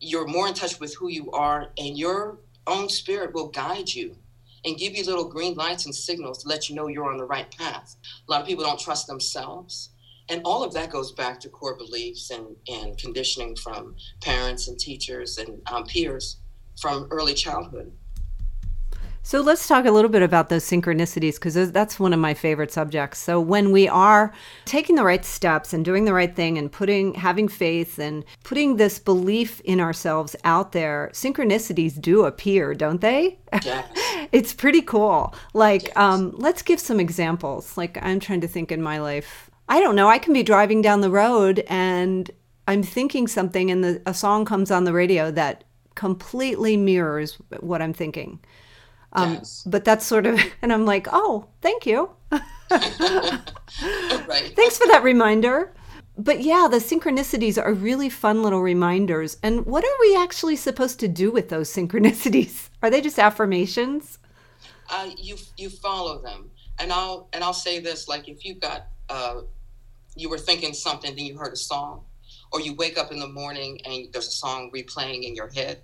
You're 0.00 0.26
more 0.26 0.48
in 0.48 0.54
touch 0.54 0.80
with 0.80 0.94
who 0.96 1.08
you 1.08 1.30
are, 1.32 1.70
and 1.78 1.98
your 1.98 2.38
own 2.66 2.88
spirit 2.88 3.34
will 3.34 3.48
guide 3.48 3.92
you 3.92 4.16
and 4.64 4.78
give 4.78 4.96
you 4.96 5.04
little 5.04 5.28
green 5.28 5.54
lights 5.54 5.84
and 5.84 5.94
signals 5.94 6.42
to 6.42 6.48
let 6.48 6.68
you 6.68 6.74
know 6.74 6.88
you're 6.88 7.10
on 7.10 7.18
the 7.18 7.24
right 7.24 7.54
path. 7.56 7.96
A 8.26 8.30
lot 8.30 8.40
of 8.40 8.46
people 8.46 8.64
don't 8.64 8.80
trust 8.80 9.06
themselves 9.06 9.90
and 10.28 10.40
all 10.44 10.62
of 10.62 10.72
that 10.74 10.90
goes 10.90 11.12
back 11.12 11.38
to 11.40 11.48
core 11.48 11.76
beliefs 11.76 12.30
and, 12.30 12.56
and 12.68 12.96
conditioning 12.98 13.56
from 13.56 13.96
parents 14.22 14.68
and 14.68 14.78
teachers 14.78 15.38
and 15.38 15.60
um, 15.66 15.84
peers 15.84 16.38
from 16.80 17.06
early 17.10 17.34
childhood. 17.34 17.92
So 19.26 19.40
let's 19.40 19.66
talk 19.66 19.86
a 19.86 19.90
little 19.90 20.10
bit 20.10 20.20
about 20.20 20.50
those 20.50 20.64
synchronicities 20.64 21.36
because 21.36 21.72
that's 21.72 21.98
one 21.98 22.12
of 22.12 22.20
my 22.20 22.34
favorite 22.34 22.70
subjects. 22.70 23.18
So 23.20 23.40
when 23.40 23.72
we 23.72 23.88
are 23.88 24.34
taking 24.66 24.96
the 24.96 25.02
right 25.02 25.24
steps 25.24 25.72
and 25.72 25.82
doing 25.82 26.04
the 26.04 26.12
right 26.12 26.36
thing 26.36 26.58
and 26.58 26.70
putting 26.70 27.14
having 27.14 27.48
faith 27.48 27.98
and 27.98 28.22
putting 28.42 28.76
this 28.76 28.98
belief 28.98 29.62
in 29.62 29.80
ourselves 29.80 30.36
out 30.44 30.72
there, 30.72 31.10
synchronicities 31.14 31.98
do 31.98 32.26
appear, 32.26 32.74
don't 32.74 33.00
they? 33.00 33.38
Yes. 33.64 34.28
it's 34.32 34.52
pretty 34.52 34.82
cool. 34.82 35.34
Like 35.54 35.84
yes. 35.84 35.96
um, 35.96 36.32
let's 36.36 36.60
give 36.60 36.78
some 36.78 37.00
examples. 37.00 37.78
Like 37.78 37.96
I'm 38.02 38.20
trying 38.20 38.42
to 38.42 38.48
think 38.48 38.70
in 38.70 38.82
my 38.82 38.98
life 38.98 39.48
I 39.68 39.80
don't 39.80 39.96
know. 39.96 40.08
I 40.08 40.18
can 40.18 40.32
be 40.32 40.42
driving 40.42 40.82
down 40.82 41.00
the 41.00 41.10
road 41.10 41.64
and 41.68 42.30
I'm 42.66 42.82
thinking 42.82 43.28
something, 43.28 43.70
and 43.70 43.84
the, 43.84 44.02
a 44.06 44.14
song 44.14 44.44
comes 44.46 44.70
on 44.70 44.84
the 44.84 44.92
radio 44.92 45.30
that 45.32 45.64
completely 45.94 46.76
mirrors 46.76 47.34
what 47.60 47.82
I'm 47.82 47.92
thinking. 47.92 48.40
Um, 49.12 49.34
yes. 49.34 49.62
But 49.66 49.84
that's 49.84 50.04
sort 50.06 50.26
of, 50.26 50.40
and 50.62 50.72
I'm 50.72 50.86
like, 50.86 51.06
oh, 51.12 51.48
thank 51.60 51.86
you. 51.86 52.10
right. 52.30 52.42
Thanks 54.56 54.78
for 54.78 54.86
that 54.88 55.02
reminder. 55.04 55.72
but 56.16 56.40
yeah, 56.42 56.68
the 56.70 56.78
synchronicities 56.78 57.62
are 57.62 57.72
really 57.72 58.08
fun 58.08 58.42
little 58.42 58.62
reminders. 58.62 59.36
And 59.42 59.66
what 59.66 59.84
are 59.84 59.96
we 60.00 60.16
actually 60.16 60.56
supposed 60.56 61.00
to 61.00 61.08
do 61.08 61.30
with 61.30 61.48
those 61.48 61.70
synchronicities? 61.72 62.68
Are 62.82 62.90
they 62.90 63.00
just 63.00 63.18
affirmations? 63.18 64.18
Uh, 64.88 65.10
you 65.16 65.36
you 65.56 65.70
follow 65.70 66.20
them, 66.22 66.50
and 66.78 66.92
I'll 66.92 67.28
and 67.32 67.42
I'll 67.42 67.52
say 67.54 67.80
this: 67.80 68.08
like 68.08 68.28
if 68.28 68.44
you've 68.44 68.60
got 68.60 68.88
uh, 69.08 69.42
you 70.14 70.28
were 70.28 70.38
thinking 70.38 70.72
something, 70.72 71.14
then 71.14 71.24
you 71.24 71.36
heard 71.36 71.52
a 71.52 71.56
song, 71.56 72.04
or 72.52 72.60
you 72.60 72.74
wake 72.74 72.98
up 72.98 73.10
in 73.10 73.18
the 73.18 73.28
morning 73.28 73.80
and 73.84 74.12
there's 74.12 74.28
a 74.28 74.32
song 74.32 74.70
replaying 74.74 75.24
in 75.24 75.34
your 75.34 75.48
head. 75.48 75.82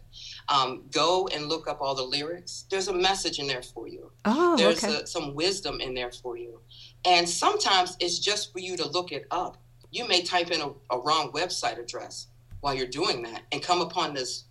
Um, 0.48 0.84
go 0.90 1.28
and 1.28 1.48
look 1.48 1.68
up 1.68 1.80
all 1.80 1.94
the 1.94 2.02
lyrics. 2.02 2.66
There's 2.70 2.88
a 2.88 2.92
message 2.92 3.38
in 3.38 3.46
there 3.46 3.62
for 3.62 3.88
you. 3.88 4.12
Oh, 4.24 4.56
there's 4.56 4.82
okay. 4.84 5.02
a, 5.02 5.06
some 5.06 5.34
wisdom 5.34 5.80
in 5.80 5.94
there 5.94 6.12
for 6.12 6.36
you, 6.36 6.60
and 7.04 7.28
sometimes 7.28 7.96
it's 8.00 8.18
just 8.18 8.52
for 8.52 8.58
you 8.58 8.76
to 8.76 8.88
look 8.88 9.12
it 9.12 9.26
up 9.30 9.58
you 9.90 10.06
may 10.06 10.22
type 10.22 10.50
in 10.50 10.60
a, 10.60 10.70
a 10.90 10.98
wrong 10.98 11.32
website 11.32 11.78
address 11.78 12.28
while 12.60 12.74
you're 12.74 12.86
doing 12.86 13.22
that 13.22 13.42
and 13.52 13.62
come 13.62 13.80
upon 13.80 14.14
this 14.14 14.44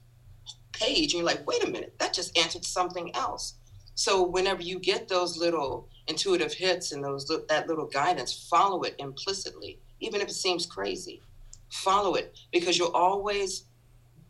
page 0.72 1.14
and 1.14 1.22
you're 1.22 1.24
like, 1.24 1.48
wait 1.48 1.64
a 1.64 1.70
minute, 1.70 1.96
that 2.00 2.14
just 2.14 2.38
answered 2.38 2.66
something 2.66 3.16
else. 3.16 3.56
So 3.96 4.24
whenever 4.24 4.62
you 4.62 4.80
get 4.80 5.08
those 5.08 5.38
little 5.38 5.90
intuitive 6.10 6.54
hits 6.54 6.92
and 6.92 7.04
those 7.04 7.28
that 7.48 7.68
little 7.68 7.86
guidance, 7.86 8.48
follow 8.50 8.82
it 8.82 8.96
implicitly, 9.00 9.80
even 10.00 10.22
if 10.22 10.28
it 10.28 10.34
seems 10.34 10.66
crazy. 10.66 11.22
Follow 11.70 12.16
it 12.16 12.38
because 12.52 12.78
you'll 12.78 12.96
always 12.96 13.66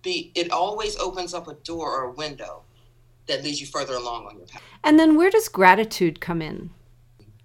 be. 0.03 0.31
It 0.35 0.51
always 0.51 0.97
opens 0.97 1.33
up 1.33 1.47
a 1.47 1.53
door 1.53 1.91
or 1.91 2.09
a 2.09 2.13
window 2.13 2.63
that 3.27 3.43
leads 3.43 3.61
you 3.61 3.67
further 3.67 3.95
along 3.95 4.27
on 4.27 4.37
your 4.37 4.47
path. 4.47 4.61
And 4.83 4.99
then 4.99 5.15
where 5.15 5.29
does 5.29 5.47
gratitude 5.47 6.19
come 6.19 6.41
in? 6.41 6.69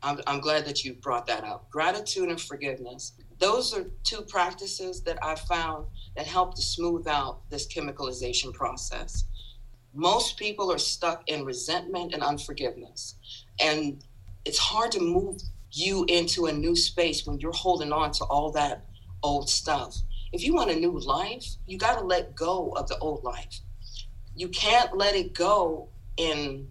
I'm, 0.02 0.20
I'm 0.26 0.40
glad 0.40 0.66
that 0.66 0.84
you 0.84 0.94
brought 0.94 1.26
that 1.28 1.44
up. 1.44 1.70
Gratitude 1.70 2.28
and 2.28 2.40
forgiveness 2.40 3.12
those 3.38 3.74
are 3.74 3.84
two 4.04 4.22
practices 4.22 5.02
that 5.02 5.18
I 5.22 5.34
found 5.34 5.86
that 6.16 6.26
help 6.26 6.54
to 6.54 6.62
smooth 6.62 7.06
out 7.08 7.40
this 7.50 7.66
chemicalization 7.66 8.52
process. 8.52 9.24
Most 9.92 10.38
people 10.38 10.72
are 10.72 10.78
stuck 10.78 11.28
in 11.28 11.44
resentment 11.44 12.14
and 12.14 12.22
unforgiveness. 12.22 13.16
And 13.60 14.04
it's 14.44 14.58
hard 14.58 14.92
to 14.92 15.00
move 15.00 15.40
you 15.70 16.04
into 16.08 16.46
a 16.46 16.52
new 16.52 16.76
space 16.76 17.26
when 17.26 17.38
you're 17.40 17.52
holding 17.52 17.92
on 17.92 18.12
to 18.12 18.24
all 18.24 18.52
that 18.52 18.84
old 19.22 19.48
stuff. 19.48 19.96
If 20.32 20.44
you 20.44 20.54
want 20.54 20.70
a 20.70 20.76
new 20.76 20.98
life, 20.98 21.44
you 21.66 21.78
got 21.78 21.98
to 21.98 22.04
let 22.04 22.34
go 22.34 22.70
of 22.76 22.88
the 22.88 22.98
old 22.98 23.24
life. 23.24 23.60
You 24.36 24.48
can't 24.48 24.96
let 24.96 25.14
it 25.14 25.32
go 25.32 25.88
in 26.16 26.68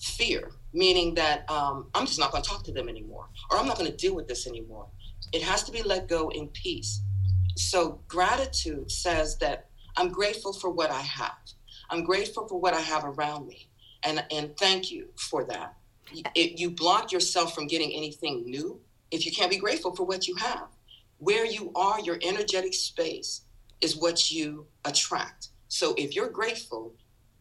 fear, 0.00 0.50
meaning 0.72 1.14
that 1.14 1.48
um, 1.50 1.88
I'm 1.94 2.06
just 2.06 2.18
not 2.18 2.32
going 2.32 2.42
to 2.42 2.48
talk 2.48 2.64
to 2.64 2.72
them 2.72 2.88
anymore, 2.88 3.26
or 3.50 3.58
I'm 3.58 3.66
not 3.66 3.78
going 3.78 3.90
to 3.90 3.96
deal 3.96 4.14
with 4.14 4.28
this 4.28 4.46
anymore. 4.46 4.86
It 5.32 5.42
has 5.42 5.62
to 5.64 5.72
be 5.72 5.82
let 5.82 6.08
go 6.08 6.30
in 6.30 6.48
peace. 6.48 7.02
So 7.56 8.00
gratitude 8.08 8.90
says 8.90 9.36
that 9.38 9.66
I'm 9.96 10.08
grateful 10.10 10.52
for 10.52 10.70
what 10.70 10.90
I 10.90 11.00
have. 11.02 11.32
I'm 11.90 12.04
grateful 12.04 12.48
for 12.48 12.58
what 12.58 12.74
I 12.74 12.80
have 12.80 13.04
around 13.04 13.46
me. 13.46 13.68
And, 14.02 14.24
and 14.30 14.56
thank 14.56 14.90
you 14.90 15.08
for 15.16 15.44
that. 15.44 15.74
It, 16.34 16.58
you 16.58 16.70
block 16.70 17.12
yourself 17.12 17.54
from 17.54 17.66
getting 17.66 17.92
anything 17.92 18.44
new 18.44 18.80
if 19.10 19.26
you 19.26 19.32
can't 19.32 19.50
be 19.50 19.56
grateful 19.56 19.94
for 19.94 20.04
what 20.04 20.28
you 20.28 20.34
have. 20.36 20.68
Where 21.18 21.44
you 21.44 21.72
are, 21.74 22.00
your 22.00 22.18
energetic 22.22 22.74
space 22.74 23.42
is 23.80 23.96
what 23.96 24.30
you 24.30 24.66
attract. 24.84 25.48
So 25.68 25.94
if 25.96 26.14
you're 26.14 26.30
grateful, 26.30 26.94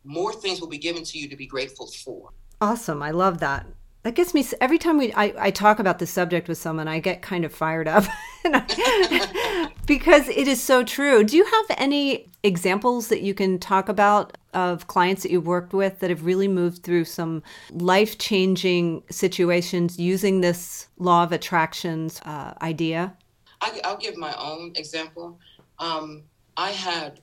more 0.04 0.34
things 0.34 0.60
will 0.62 0.68
be 0.68 0.78
given 0.78 1.04
to 1.04 1.18
you 1.18 1.28
to 1.30 1.36
be 1.36 1.46
grateful 1.46 1.88
for. 1.88 2.32
Awesome. 2.62 3.02
I 3.02 3.12
love 3.12 3.40
that 3.40 3.66
that 4.04 4.16
gets 4.16 4.34
me 4.34 4.46
every 4.62 4.78
time 4.78 4.98
we 4.98 5.14
I, 5.14 5.34
I 5.38 5.52
talk 5.52 5.80
about 5.80 6.00
the 6.00 6.08
subject 6.08 6.48
with 6.48 6.58
someone 6.58 6.88
i 6.88 7.00
get 7.00 7.22
kind 7.22 7.46
of 7.46 7.54
fired 7.54 7.88
up 7.88 8.06
because 9.86 10.28
it 10.30 10.48
is 10.48 10.62
so 10.62 10.84
true 10.84 11.24
do 11.24 11.36
you 11.36 11.46
have 11.46 11.78
any 11.78 12.30
examples 12.44 13.10
that 13.10 13.22
you 13.22 13.34
can 13.34 13.60
talk 13.60 13.90
about 13.90 14.38
of 14.54 14.88
clients 14.88 15.24
that 15.24 15.32
you've 15.32 15.46
worked 15.46 15.74
with 15.74 16.00
that 16.00 16.10
have 16.10 16.26
really 16.26 16.48
moved 16.48 16.84
through 16.84 17.06
some 17.06 17.44
life-changing 17.72 19.04
situations 19.10 20.00
using 20.00 20.42
this 20.42 20.88
law 20.98 21.24
of 21.24 21.32
attractions 21.32 22.20
uh, 22.22 22.54
idea 22.62 23.16
I, 23.62 23.80
will 23.84 23.98
give 23.98 24.18
my 24.18 24.34
own 24.40 24.74
example 24.76 25.40
um, 25.78 26.24
i 26.58 26.72
had 26.72 27.20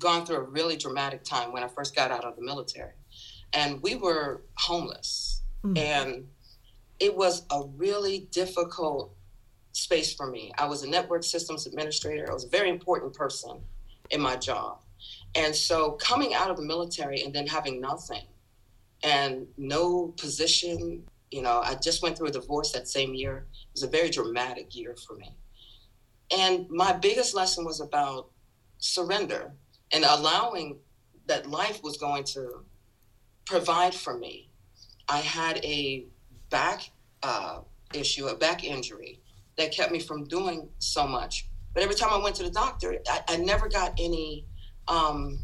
gone 0.00 0.26
through 0.26 0.36
a 0.36 0.42
really 0.42 0.76
dramatic 0.76 1.24
time 1.24 1.52
when 1.52 1.62
i 1.62 1.68
first 1.68 1.96
got 1.96 2.10
out 2.10 2.24
of 2.24 2.36
the 2.36 2.42
military 2.42 2.92
and 3.52 3.82
we 3.82 3.94
were 3.94 4.42
homeless 4.56 5.38
Mm. 5.64 5.78
And 5.78 6.28
it 7.00 7.16
was 7.16 7.44
a 7.50 7.62
really 7.76 8.28
difficult 8.30 9.14
space 9.72 10.14
for 10.14 10.26
me. 10.26 10.52
I 10.58 10.66
was 10.66 10.82
a 10.82 10.88
network 10.88 11.24
systems 11.24 11.66
administrator. 11.66 12.28
I 12.28 12.34
was 12.34 12.44
a 12.44 12.48
very 12.48 12.70
important 12.70 13.14
person 13.14 13.60
in 14.10 14.20
my 14.20 14.36
job. 14.36 14.80
And 15.34 15.54
so 15.54 15.92
coming 15.92 16.34
out 16.34 16.50
of 16.50 16.56
the 16.56 16.62
military 16.62 17.22
and 17.22 17.34
then 17.34 17.46
having 17.46 17.80
nothing 17.80 18.24
and 19.02 19.46
no 19.56 20.14
position, 20.16 21.04
you 21.30 21.42
know, 21.42 21.60
I 21.62 21.74
just 21.76 22.02
went 22.02 22.16
through 22.16 22.28
a 22.28 22.32
divorce 22.32 22.72
that 22.72 22.88
same 22.88 23.14
year. 23.14 23.46
It 23.52 23.74
was 23.74 23.82
a 23.82 23.88
very 23.88 24.10
dramatic 24.10 24.74
year 24.74 24.96
for 25.06 25.16
me. 25.16 25.34
And 26.36 26.68
my 26.70 26.92
biggest 26.92 27.34
lesson 27.34 27.64
was 27.64 27.80
about 27.80 28.30
surrender 28.78 29.52
and 29.92 30.04
allowing 30.04 30.78
that 31.26 31.48
life 31.48 31.82
was 31.82 31.96
going 31.96 32.24
to 32.24 32.64
provide 33.46 33.94
for 33.94 34.18
me 34.18 34.48
I 35.08 35.18
had 35.18 35.64
a 35.64 36.06
back 36.50 36.90
uh, 37.22 37.60
issue, 37.94 38.26
a 38.26 38.36
back 38.36 38.62
injury 38.64 39.20
that 39.56 39.72
kept 39.72 39.90
me 39.90 40.00
from 40.00 40.24
doing 40.24 40.68
so 40.78 41.06
much. 41.06 41.48
But 41.72 41.82
every 41.82 41.94
time 41.94 42.10
I 42.12 42.22
went 42.22 42.36
to 42.36 42.42
the 42.42 42.50
doctor, 42.50 42.98
I, 43.08 43.22
I 43.28 43.36
never 43.36 43.68
got 43.68 43.94
any. 43.98 44.44
Um, 44.88 45.38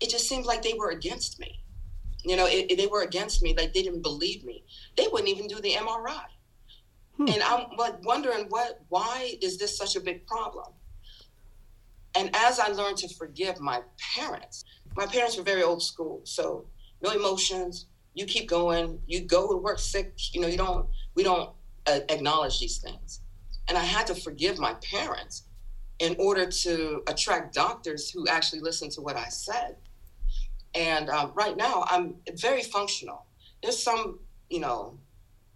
it 0.00 0.10
just 0.10 0.28
seemed 0.28 0.44
like 0.44 0.62
they 0.62 0.74
were 0.74 0.90
against 0.90 1.40
me. 1.40 1.64
You 2.24 2.36
know, 2.36 2.46
it, 2.46 2.70
it, 2.70 2.76
they 2.76 2.86
were 2.86 3.02
against 3.02 3.42
me. 3.42 3.54
Like 3.56 3.72
they 3.72 3.82
didn't 3.82 4.02
believe 4.02 4.44
me. 4.44 4.64
They 4.96 5.08
wouldn't 5.10 5.28
even 5.28 5.46
do 5.46 5.60
the 5.60 5.72
MRI. 5.72 6.24
Hmm. 7.16 7.28
And 7.28 7.42
I'm 7.42 7.66
like 7.76 8.04
wondering 8.04 8.46
what, 8.48 8.80
why 8.88 9.36
is 9.40 9.58
this 9.58 9.76
such 9.76 9.96
a 9.96 10.00
big 10.00 10.26
problem? 10.26 10.72
And 12.14 12.30
as 12.34 12.60
I 12.60 12.68
learned 12.68 12.98
to 12.98 13.14
forgive 13.14 13.58
my 13.60 13.82
parents, 14.14 14.64
my 14.96 15.06
parents 15.06 15.36
were 15.36 15.42
very 15.42 15.62
old 15.62 15.82
school, 15.82 16.20
so 16.24 16.66
no 17.00 17.10
emotions, 17.10 17.86
you 18.14 18.26
keep 18.26 18.48
going 18.48 19.00
you 19.06 19.20
go 19.20 19.50
to 19.50 19.56
work 19.56 19.78
sick 19.78 20.14
you 20.32 20.40
know 20.40 20.46
you 20.46 20.56
don't 20.56 20.86
we 21.14 21.22
don't 21.22 21.50
uh, 21.86 22.00
acknowledge 22.08 22.60
these 22.60 22.78
things 22.78 23.20
and 23.68 23.78
i 23.78 23.82
had 23.82 24.06
to 24.06 24.14
forgive 24.14 24.58
my 24.58 24.74
parents 24.74 25.44
in 26.02 26.16
order 26.18 26.46
to 26.46 27.00
attract 27.06 27.54
doctors 27.54 28.10
who 28.10 28.26
actually 28.26 28.60
listen 28.60 28.90
to 28.90 29.00
what 29.00 29.16
i 29.16 29.28
said. 29.28 29.76
And 30.74 31.08
um, 31.08 31.32
right 31.34 31.56
now 31.56 31.84
i'm 31.88 32.16
very 32.34 32.62
functional. 32.62 33.26
There's 33.62 33.80
some 33.82 34.18
you 34.50 34.60
know 34.60 34.98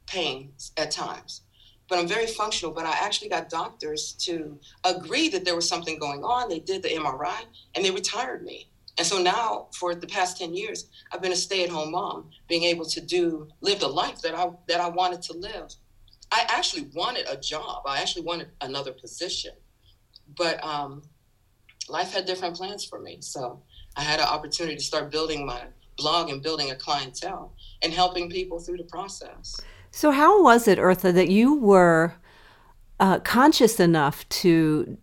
pain 0.07 0.53
at 0.77 0.91
times 0.91 1.43
but 1.89 1.99
i'm 1.99 2.09
very 2.09 2.27
functional. 2.27 2.73
But 2.73 2.87
i 2.87 2.97
actually 3.07 3.29
got 3.29 3.49
doctors 3.49 4.13
to 4.27 4.59
agree 4.85 5.29
that 5.31 5.45
there 5.45 5.57
was 5.57 5.69
something 5.69 5.99
going 5.99 6.23
on. 6.23 6.49
They 6.49 6.61
did 6.61 6.83
the 6.83 6.91
mri 6.91 7.39
and 7.75 7.85
they 7.85 7.91
retired 7.91 8.43
me. 8.45 8.69
And 8.99 9.07
so 9.07 9.21
now, 9.21 9.69
for 9.79 9.95
the 9.95 10.07
past 10.07 10.39
10 10.39 10.55
years, 10.55 10.87
I've 11.13 11.21
been 11.21 11.33
a 11.33 11.37
stay-at-home 11.37 11.91
mom, 11.91 12.31
being 12.49 12.63
able 12.63 12.87
to 12.87 13.01
do 13.01 13.47
live 13.61 13.81
the 13.81 13.89
life 13.89 14.23
that 14.23 14.35
I 14.35 14.49
that 14.69 14.81
I 14.81 14.89
wanted 14.89 15.21
to 15.23 15.35
live. 15.35 15.69
I 16.33 16.45
actually 16.49 16.89
wanted 16.95 17.27
a 17.29 17.37
job. 17.37 17.83
I 17.87 18.01
actually 18.01 18.23
wanted 18.23 18.49
another 18.61 18.93
position, 18.93 19.53
but 20.37 20.63
um, 20.65 21.03
life 21.89 22.13
had 22.13 22.27
different 22.27 22.57
plans 22.57 22.85
for 22.85 23.01
me. 23.01 23.19
So 23.21 23.63
I 23.97 24.03
had 24.03 24.21
an 24.21 24.27
opportunity 24.27 24.77
to 24.77 24.83
start 24.83 25.11
building 25.11 25.47
my 25.47 25.63
blog 25.97 26.31
and 26.31 26.43
building 26.43 26.71
a 26.71 26.77
clientele 26.77 27.55
and 27.83 27.93
helping 27.93 28.31
people 28.31 28.59
through 28.59 28.77
the 28.79 28.85
process. 28.85 29.61
So 29.91 30.11
how 30.11 30.43
was 30.43 30.69
it, 30.69 30.79
Eartha, 30.79 31.13
that 31.15 31.29
you 31.29 31.55
were 31.55 32.15
uh, 33.01 33.21
conscious 33.21 33.81
enough 33.81 34.29
to 34.29 34.99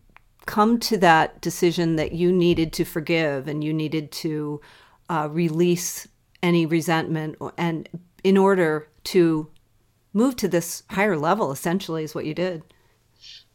come 0.45 0.79
to 0.79 0.97
that 0.97 1.41
decision 1.41 1.95
that 1.95 2.11
you 2.11 2.31
needed 2.31 2.73
to 2.73 2.83
forgive 2.83 3.47
and 3.47 3.63
you 3.63 3.73
needed 3.73 4.11
to 4.11 4.61
uh, 5.09 5.27
release 5.31 6.07
any 6.41 6.65
resentment 6.65 7.37
and 7.57 7.87
in 8.23 8.37
order 8.37 8.89
to 9.03 9.49
move 10.11 10.35
to 10.35 10.47
this 10.47 10.83
higher 10.91 11.17
level 11.17 11.51
essentially 11.51 12.03
is 12.03 12.13
what 12.13 12.25
you 12.25 12.33
did 12.33 12.61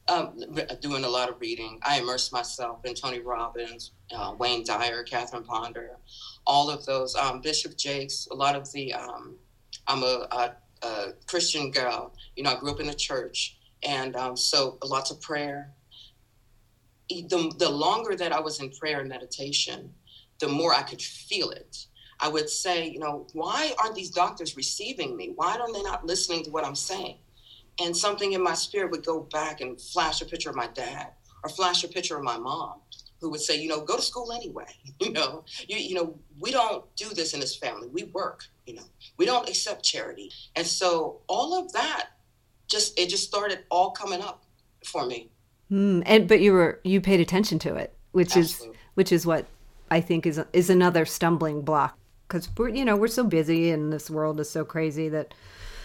um, 0.08 0.38
doing 0.80 1.04
a 1.04 1.08
lot 1.08 1.28
of 1.28 1.40
reading 1.40 1.78
i 1.82 1.98
immersed 1.98 2.32
myself 2.32 2.84
in 2.84 2.94
tony 2.94 3.20
robbins 3.20 3.92
uh, 4.14 4.34
wayne 4.38 4.64
dyer 4.64 5.02
catherine 5.02 5.44
ponder 5.44 5.96
all 6.46 6.70
of 6.70 6.84
those 6.86 7.14
um, 7.16 7.40
bishop 7.40 7.76
jakes 7.76 8.28
a 8.30 8.34
lot 8.34 8.54
of 8.54 8.70
the 8.72 8.92
um, 8.94 9.36
i'm 9.86 10.02
a, 10.02 10.26
a, 10.32 10.52
a, 10.86 11.06
christian 11.26 11.70
girl 11.70 12.14
you 12.36 12.42
know 12.42 12.50
i 12.50 12.58
grew 12.58 12.70
up 12.70 12.80
in 12.80 12.86
the 12.86 12.94
church 12.94 13.56
and 13.82 14.16
um, 14.16 14.36
so 14.36 14.78
lots 14.82 15.10
of 15.10 15.20
prayer 15.20 15.72
the, 17.08 17.52
the 17.58 17.68
longer 17.68 18.14
that 18.16 18.32
I 18.32 18.40
was 18.40 18.60
in 18.60 18.70
prayer 18.70 19.00
and 19.00 19.08
meditation, 19.08 19.92
the 20.38 20.48
more 20.48 20.74
I 20.74 20.82
could 20.82 21.02
feel 21.02 21.50
it. 21.50 21.86
I 22.20 22.28
would 22.28 22.50
say, 22.50 22.88
you 22.88 22.98
know, 22.98 23.26
why 23.32 23.72
aren't 23.78 23.94
these 23.94 24.10
doctors 24.10 24.56
receiving 24.56 25.16
me? 25.16 25.32
Why 25.34 25.56
are 25.56 25.72
they 25.72 25.82
not 25.82 26.04
listening 26.04 26.44
to 26.44 26.50
what 26.50 26.64
I'm 26.64 26.74
saying? 26.74 27.18
And 27.80 27.96
something 27.96 28.32
in 28.32 28.42
my 28.42 28.54
spirit 28.54 28.90
would 28.90 29.04
go 29.04 29.20
back 29.20 29.60
and 29.60 29.80
flash 29.80 30.20
a 30.20 30.24
picture 30.24 30.50
of 30.50 30.56
my 30.56 30.66
dad 30.68 31.08
or 31.42 31.48
flash 31.48 31.84
a 31.84 31.88
picture 31.88 32.16
of 32.16 32.24
my 32.24 32.38
mom 32.38 32.74
who 33.20 33.30
would 33.30 33.40
say, 33.40 33.56
you 33.56 33.68
know, 33.68 33.80
go 33.80 33.96
to 33.96 34.02
school 34.02 34.32
anyway. 34.32 34.66
You 35.00 35.12
know, 35.12 35.44
you, 35.68 35.76
you 35.76 35.94
know, 35.94 36.18
we 36.40 36.50
don't 36.50 36.84
do 36.96 37.08
this 37.10 37.32
in 37.32 37.38
this 37.38 37.54
family. 37.54 37.86
We 37.88 38.04
work, 38.04 38.44
you 38.66 38.74
know, 38.74 38.82
we 39.16 39.26
don't 39.26 39.48
accept 39.48 39.84
charity. 39.84 40.32
And 40.56 40.66
so 40.66 41.20
all 41.28 41.56
of 41.56 41.72
that 41.72 42.08
just, 42.66 42.98
it 42.98 43.08
just 43.08 43.22
started 43.22 43.60
all 43.70 43.92
coming 43.92 44.20
up 44.20 44.42
for 44.84 45.06
me. 45.06 45.30
Mm, 45.70 46.02
and, 46.04 46.28
but 46.28 46.40
you 46.40 46.52
were, 46.52 46.80
you 46.82 47.00
paid 47.00 47.20
attention 47.20 47.60
to 47.60 47.76
it, 47.76 47.94
which 48.10 48.36
Absolutely. 48.36 48.76
is, 48.76 48.82
which 48.94 49.12
is 49.12 49.24
what 49.24 49.46
I 49.88 50.00
think 50.00 50.26
is, 50.26 50.42
is 50.52 50.68
another 50.68 51.04
stumbling 51.04 51.62
block. 51.62 51.96
Cause 52.26 52.48
we're, 52.58 52.70
you 52.70 52.84
know, 52.84 52.96
we're 52.96 53.06
so 53.06 53.24
busy 53.24 53.70
and 53.70 53.92
this 53.92 54.10
world 54.10 54.40
is 54.40 54.50
so 54.50 54.64
crazy 54.64 55.08
that 55.10 55.32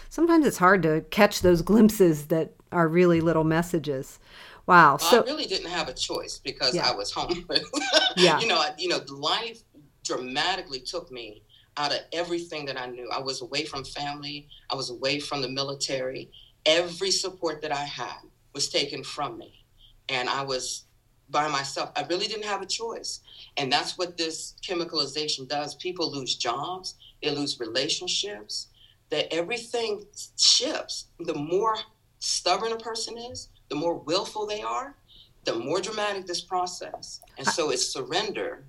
sometimes 0.08 0.46
it's 0.46 0.58
hard 0.58 0.82
to 0.82 1.04
catch 1.10 1.40
those 1.40 1.62
glimpses 1.62 2.26
that 2.26 2.52
are 2.72 2.88
really 2.88 3.20
little 3.20 3.44
messages. 3.44 4.18
Wow. 4.66 4.96
So 4.96 5.22
I 5.22 5.24
really 5.24 5.46
didn't 5.46 5.70
have 5.70 5.88
a 5.88 5.94
choice 5.94 6.38
because 6.42 6.74
yeah. 6.74 6.88
I 6.88 6.94
was 6.94 7.12
home. 7.12 7.46
yeah. 8.16 8.40
You 8.40 8.46
know, 8.46 8.64
you 8.78 8.88
know, 8.88 9.00
life 9.08 9.60
dramatically 10.04 10.80
took 10.80 11.10
me 11.10 11.42
out 11.76 11.92
of 11.92 12.00
everything 12.12 12.64
that 12.66 12.80
I 12.80 12.86
knew. 12.86 13.08
I 13.10 13.20
was 13.20 13.42
away 13.42 13.64
from 13.64 13.84
family. 13.84 14.48
I 14.70 14.74
was 14.74 14.90
away 14.90 15.20
from 15.20 15.42
the 15.42 15.48
military. 15.48 16.30
Every 16.66 17.10
support 17.10 17.60
that 17.62 17.72
I 17.72 17.84
had 17.84 18.20
was 18.54 18.68
taken 18.68 19.04
from 19.04 19.36
me, 19.36 19.66
and 20.08 20.28
I 20.30 20.42
was 20.42 20.84
by 21.28 21.48
myself. 21.48 21.90
I 21.96 22.04
really 22.04 22.26
didn't 22.26 22.44
have 22.44 22.62
a 22.62 22.66
choice. 22.66 23.20
And 23.56 23.70
that's 23.72 23.98
what 23.98 24.16
this 24.16 24.54
chemicalization 24.66 25.48
does. 25.48 25.74
People 25.74 26.10
lose 26.10 26.36
jobs, 26.36 26.94
they 27.22 27.30
lose 27.30 27.60
relationships, 27.60 28.68
that 29.10 29.32
everything 29.32 30.04
shifts. 30.36 31.06
The 31.20 31.34
more 31.34 31.76
stubborn 32.18 32.72
a 32.72 32.76
person 32.76 33.16
is, 33.18 33.48
the 33.68 33.76
more 33.76 33.96
willful 33.98 34.46
they 34.46 34.62
are, 34.62 34.96
the 35.44 35.54
more 35.54 35.80
dramatic 35.80 36.26
this 36.26 36.40
process. 36.40 37.20
And 37.38 37.46
so 37.46 37.70
it's 37.70 37.86
surrender 37.86 38.64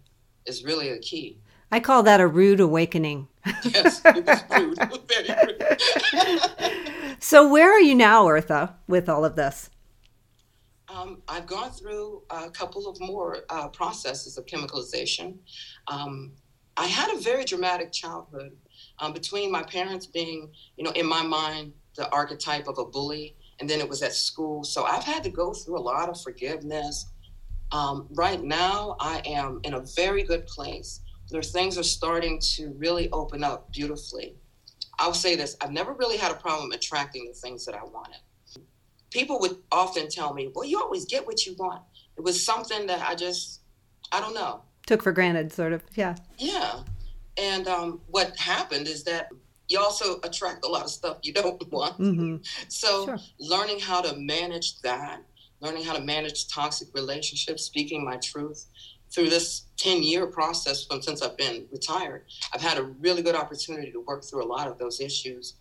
is 0.46 0.64
really 0.64 0.92
the 0.92 1.00
key. 1.00 1.40
I 1.72 1.80
call 1.80 2.04
that 2.04 2.22
a 2.22 2.28
rude 2.28 2.60
awakening. 2.60 3.28
yes, 3.64 4.02
it 4.06 4.26
was 4.26 4.44
rude. 4.52 4.78
Very 5.08 5.58
rude. 6.14 7.18
so 7.20 7.50
where 7.50 7.72
are 7.72 7.80
you 7.80 7.96
now, 7.96 8.26
Eartha, 8.26 8.74
with 8.88 9.10
all 9.10 9.26
of 9.26 9.36
this? 9.36 9.70
Um, 10.88 11.22
I've 11.28 11.48
gone 11.48 11.72
through 11.72 12.22
a 12.30 12.50
couple 12.50 12.88
of 12.88 13.00
more 13.00 13.40
uh, 13.50 13.68
processes 13.70 14.38
of 14.38 14.46
chemicalization. 14.46 15.38
Um, 15.88 16.34
I 16.78 16.88
had 16.88 17.14
a 17.14 17.20
very 17.20 17.46
dramatic 17.46 17.92
childhood 17.92 18.56
um, 19.00 19.14
between 19.14 19.52
my 19.52 19.64
parents 19.64 20.06
being, 20.06 20.52
you 20.78 20.84
know, 20.84 20.92
in 20.92 21.06
my 21.06 21.22
mind, 21.22 21.74
the 21.96 22.10
archetype 22.12 22.68
of 22.68 22.78
a 22.78 22.86
bully 22.86 23.36
and 23.60 23.70
then 23.70 23.80
it 23.80 23.88
was 23.88 24.02
at 24.02 24.14
school. 24.14 24.64
So 24.64 24.84
I've 24.84 25.04
had 25.04 25.24
to 25.24 25.30
go 25.30 25.54
through 25.54 25.78
a 25.78 25.82
lot 25.82 26.10
of 26.10 26.22
forgiveness. 26.22 27.08
Um, 27.72 28.08
right 28.12 28.42
now, 28.44 28.96
I 29.00 29.22
am 29.26 29.60
in 29.64 29.74
a 29.74 29.82
very 29.96 30.24
good 30.24 30.46
place. 30.48 31.02
There 31.30 31.42
things 31.42 31.78
are 31.78 31.84
starting 31.84 32.40
to 32.56 32.74
really 32.78 33.10
open 33.12 33.44
up 33.44 33.72
beautifully. 33.72 34.36
I'll 35.00 35.14
say 35.14 35.36
this: 35.36 35.58
I've 35.62 35.72
never 35.72 35.94
really 35.94 36.18
had 36.18 36.32
a 36.32 36.36
problem 36.36 36.72
attracting 36.72 37.28
the 37.28 37.34
things 37.34 37.66
that 37.66 37.76
I 37.76 37.84
wanted. 37.84 38.20
People 39.10 39.40
would 39.40 39.58
often 39.72 40.10
tell 40.10 40.34
me, 40.34 40.52
"Well, 40.54 40.66
you 40.66 40.80
always 40.80 41.06
get 41.06 41.26
what 41.26 41.46
you 41.46 41.56
want." 41.58 41.82
It 42.18 42.22
was 42.22 42.44
something 42.44 42.86
that 42.88 43.02
I 43.02 43.16
just, 43.16 43.62
I 44.12 44.20
don't 44.20 44.36
know, 44.36 44.62
took 44.86 45.02
for 45.02 45.12
granted, 45.12 45.52
sort 45.52 45.74
of. 45.74 45.84
Yeah. 45.96 46.16
Yeah. 46.38 46.82
And 47.38 47.68
um, 47.68 48.02
what 48.08 48.36
happened 48.38 48.88
is 48.88 49.04
that 49.04 49.30
you 49.68 49.80
also 49.80 50.20
attract 50.24 50.64
a 50.64 50.68
lot 50.68 50.84
of 50.84 50.90
stuff 50.90 51.18
you 51.24 51.34
don't 51.34 51.62
want. 51.72 51.98
Mm-hmm. 52.00 52.38
So, 52.68 53.06
sure. 53.06 53.18
learning 53.40 53.80
how 53.80 54.02
to 54.02 54.16
manage 54.16 54.80
that, 54.82 55.22
learning 55.60 55.84
how 55.84 55.94
to 55.94 56.02
manage 56.02 56.48
toxic 56.48 56.88
relationships, 56.94 57.64
speaking 57.64 58.04
my 58.04 58.18
truth 58.18 58.68
through 59.12 59.30
this 59.30 59.64
10 59.78 60.04
year 60.04 60.28
process 60.28 60.86
from 60.86 61.02
since 61.02 61.22
I've 61.22 61.38
been 61.38 61.66
retired, 61.72 62.26
I've 62.54 62.62
had 62.62 62.78
a 62.78 62.84
really 62.84 63.22
good 63.22 63.36
opportunity 63.36 63.92
to 63.92 64.02
work 64.02 64.24
through 64.24 64.44
a 64.44 64.48
lot 64.48 64.68
of 64.68 64.78
those 64.78 65.00
issues. 65.00 65.56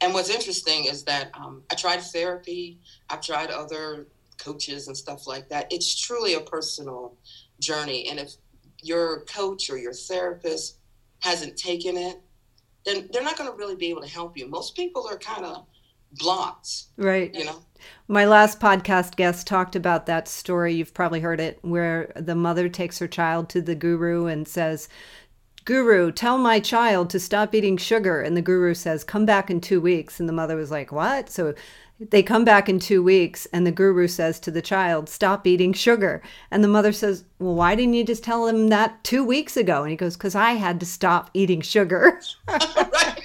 And 0.00 0.12
what's 0.12 0.30
interesting 0.30 0.84
is 0.84 1.04
that 1.04 1.30
um, 1.34 1.62
I 1.70 1.74
tried 1.74 2.00
therapy, 2.02 2.78
I've 3.10 3.20
tried 3.20 3.50
other 3.50 4.06
coaches 4.38 4.88
and 4.88 4.96
stuff 4.96 5.26
like 5.26 5.48
that. 5.48 5.72
It's 5.72 5.98
truly 5.98 6.34
a 6.34 6.40
personal 6.40 7.16
journey. 7.60 8.08
And 8.08 8.18
if 8.18 8.32
your 8.82 9.20
coach 9.20 9.70
or 9.70 9.78
your 9.78 9.92
therapist 9.92 10.78
hasn't 11.24 11.56
taken 11.56 11.96
it 11.96 12.20
then 12.84 13.08
they're 13.12 13.22
not 13.22 13.36
going 13.36 13.50
to 13.50 13.56
really 13.56 13.76
be 13.76 13.86
able 13.86 14.02
to 14.02 14.08
help 14.08 14.36
you. 14.36 14.48
Most 14.48 14.76
people 14.76 15.06
are 15.10 15.18
kind 15.18 15.44
of 15.44 15.66
blocked. 16.12 16.84
Right. 16.96 17.34
You 17.34 17.46
know? 17.46 17.62
My 18.08 18.24
last 18.24 18.60
podcast 18.60 19.16
guest 19.16 19.46
talked 19.46 19.76
about 19.76 20.06
that 20.06 20.28
story. 20.28 20.74
You've 20.74 20.94
probably 20.94 21.20
heard 21.20 21.40
it, 21.40 21.58
where 21.62 22.12
the 22.16 22.34
mother 22.34 22.68
takes 22.68 22.98
her 22.98 23.08
child 23.08 23.48
to 23.50 23.62
the 23.62 23.74
guru 23.74 24.26
and 24.26 24.46
says, 24.46 24.88
Guru, 25.64 26.12
tell 26.12 26.36
my 26.36 26.60
child 26.60 27.08
to 27.10 27.18
stop 27.18 27.54
eating 27.54 27.76
sugar. 27.78 28.20
And 28.20 28.36
the 28.36 28.42
guru 28.42 28.74
says, 28.74 29.02
Come 29.02 29.24
back 29.24 29.50
in 29.50 29.60
two 29.60 29.80
weeks. 29.80 30.20
And 30.20 30.28
the 30.28 30.32
mother 30.32 30.56
was 30.56 30.70
like, 30.70 30.92
What? 30.92 31.30
So 31.30 31.54
they 32.00 32.22
come 32.22 32.44
back 32.44 32.68
in 32.68 32.80
two 32.80 33.02
weeks, 33.02 33.46
and 33.52 33.64
the 33.64 33.70
guru 33.72 34.08
says 34.08 34.40
to 34.40 34.50
the 34.50 34.60
child, 34.60 35.08
Stop 35.08 35.46
eating 35.46 35.72
sugar. 35.72 36.22
And 36.50 36.62
the 36.62 36.68
mother 36.68 36.92
says, 36.92 37.24
Well, 37.38 37.54
why 37.54 37.74
didn't 37.76 37.94
you 37.94 38.04
just 38.04 38.24
tell 38.24 38.46
him 38.46 38.68
that 38.68 39.02
two 39.04 39.24
weeks 39.24 39.56
ago? 39.56 39.82
And 39.82 39.90
he 39.90 39.96
goes, 39.96 40.16
Because 40.16 40.34
I 40.34 40.52
had 40.52 40.80
to 40.80 40.86
stop 40.86 41.30
eating 41.32 41.62
sugar. 41.62 42.20
right. 42.48 42.60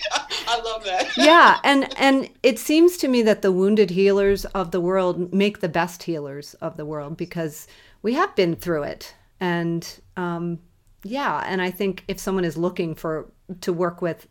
I 0.47 0.61
love 0.63 0.83
that. 0.85 1.11
yeah. 1.17 1.59
And, 1.63 1.93
and 1.99 2.29
it 2.41 2.57
seems 2.57 2.97
to 2.97 3.07
me 3.07 3.21
that 3.23 3.41
the 3.41 3.51
wounded 3.51 3.89
healers 3.91 4.45
of 4.45 4.71
the 4.71 4.81
world 4.81 5.33
make 5.33 5.59
the 5.59 5.69
best 5.69 6.03
healers 6.03 6.53
of 6.55 6.77
the 6.77 6.85
world 6.85 7.17
because 7.17 7.67
we 8.01 8.13
have 8.13 8.35
been 8.35 8.55
through 8.55 8.83
it. 8.83 9.13
And, 9.39 9.87
um, 10.17 10.59
yeah 11.03 11.43
and 11.45 11.61
i 11.61 11.71
think 11.71 12.03
if 12.07 12.19
someone 12.19 12.43
is 12.43 12.57
looking 12.57 12.93
for 12.93 13.31
to 13.61 13.71
work 13.71 14.01
with 14.01 14.27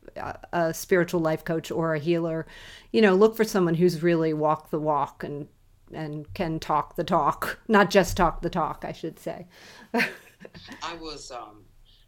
a 0.52 0.72
spiritual 0.72 1.20
life 1.20 1.44
coach 1.44 1.70
or 1.70 1.94
a 1.94 1.98
healer 1.98 2.46
you 2.92 3.00
know 3.00 3.14
look 3.14 3.36
for 3.36 3.44
someone 3.44 3.74
who's 3.74 4.02
really 4.02 4.32
walked 4.32 4.70
the 4.70 4.78
walk 4.78 5.24
and 5.24 5.48
and 5.92 6.32
can 6.34 6.58
talk 6.58 6.96
the 6.96 7.04
talk 7.04 7.58
not 7.68 7.90
just 7.90 8.16
talk 8.16 8.42
the 8.42 8.50
talk 8.50 8.84
i 8.86 8.92
should 8.92 9.18
say. 9.18 9.46
I 9.94 10.94
was 11.00 11.30
um 11.30 11.64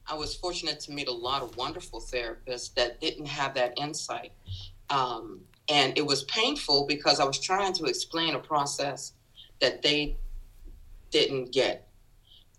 i 0.07 0.15
was 0.15 0.35
fortunate 0.37 0.79
to 0.81 0.93
meet 0.93 1.09
a 1.09 1.13
lot 1.13 1.43
of 1.43 1.57
wonderful 1.57 2.01
therapists 2.01 2.75
that 2.75 3.01
didn't 3.01 3.27
have 3.27 3.55
that 3.55 3.75
insight. 3.79 4.33
Um 4.91 5.41
and 5.69 5.97
it 5.97 6.05
was 6.05 6.25
painful 6.25 6.87
because 6.87 7.21
i 7.21 7.25
was 7.25 7.39
trying 7.39 7.73
to 7.73 7.85
explain 7.85 8.35
a 8.35 8.39
process 8.39 9.15
that 9.61 9.83
they 9.83 10.17
didn't 11.11 11.53
get 11.53 11.90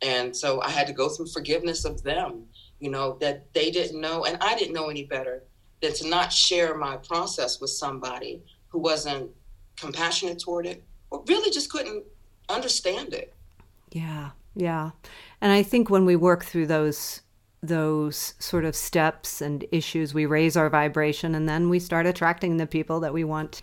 and 0.01 0.35
so 0.35 0.61
I 0.61 0.69
had 0.69 0.87
to 0.87 0.93
go 0.93 1.09
through 1.09 1.27
forgiveness 1.27 1.85
of 1.85 2.03
them, 2.03 2.45
you 2.79 2.89
know, 2.89 3.17
that 3.21 3.53
they 3.53 3.69
didn't 3.71 3.99
know 3.99 4.25
and 4.25 4.37
I 4.41 4.55
didn't 4.55 4.73
know 4.73 4.89
any 4.89 5.03
better 5.03 5.43
than 5.81 5.93
to 5.93 6.09
not 6.09 6.33
share 6.33 6.75
my 6.75 6.97
process 6.97 7.59
with 7.59 7.69
somebody 7.69 8.41
who 8.69 8.79
wasn't 8.79 9.29
compassionate 9.75 10.39
toward 10.39 10.65
it 10.65 10.83
or 11.09 11.23
really 11.27 11.51
just 11.51 11.71
couldn't 11.71 12.03
understand 12.49 13.13
it. 13.13 13.33
Yeah, 13.91 14.31
yeah. 14.55 14.91
And 15.41 15.51
I 15.51 15.63
think 15.63 15.89
when 15.89 16.05
we 16.05 16.15
work 16.15 16.45
through 16.45 16.67
those 16.67 17.21
those 17.63 18.33
sort 18.39 18.65
of 18.65 18.75
steps 18.75 19.39
and 19.39 19.63
issues, 19.71 20.15
we 20.15 20.25
raise 20.25 20.57
our 20.57 20.67
vibration 20.67 21.35
and 21.35 21.47
then 21.47 21.69
we 21.69 21.77
start 21.77 22.07
attracting 22.07 22.57
the 22.57 22.65
people 22.65 22.99
that 23.01 23.13
we 23.13 23.23
want 23.23 23.61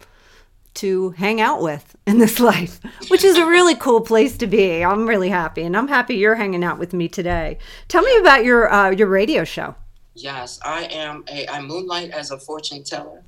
to 0.75 1.11
hang 1.11 1.41
out 1.41 1.63
with 1.63 1.97
in 2.07 2.19
this 2.19 2.41
life, 2.53 2.81
which 3.09 3.25
is 3.25 3.37
a 3.37 3.47
really 3.47 3.75
cool 3.75 4.01
place 4.01 4.37
to 4.39 4.47
be. 4.47 4.85
I'm 4.85 5.09
really 5.09 5.29
happy, 5.29 5.63
and 5.63 5.77
I'm 5.77 5.89
happy 5.89 6.17
you're 6.17 6.35
hanging 6.35 6.65
out 6.65 6.79
with 6.79 6.93
me 6.93 7.09
today. 7.09 7.59
Tell 7.89 8.03
me 8.03 8.17
about 8.19 8.45
your 8.45 8.73
uh, 8.73 8.91
your 8.91 9.09
radio 9.09 9.45
show. 9.45 9.75
Yes, 10.15 10.59
I 10.65 10.85
am 10.85 11.25
a 11.29 11.47
I 11.49 11.61
moonlight 11.61 12.11
as 12.11 12.31
a 12.31 12.39
fortune 12.39 12.83
teller. 12.83 13.23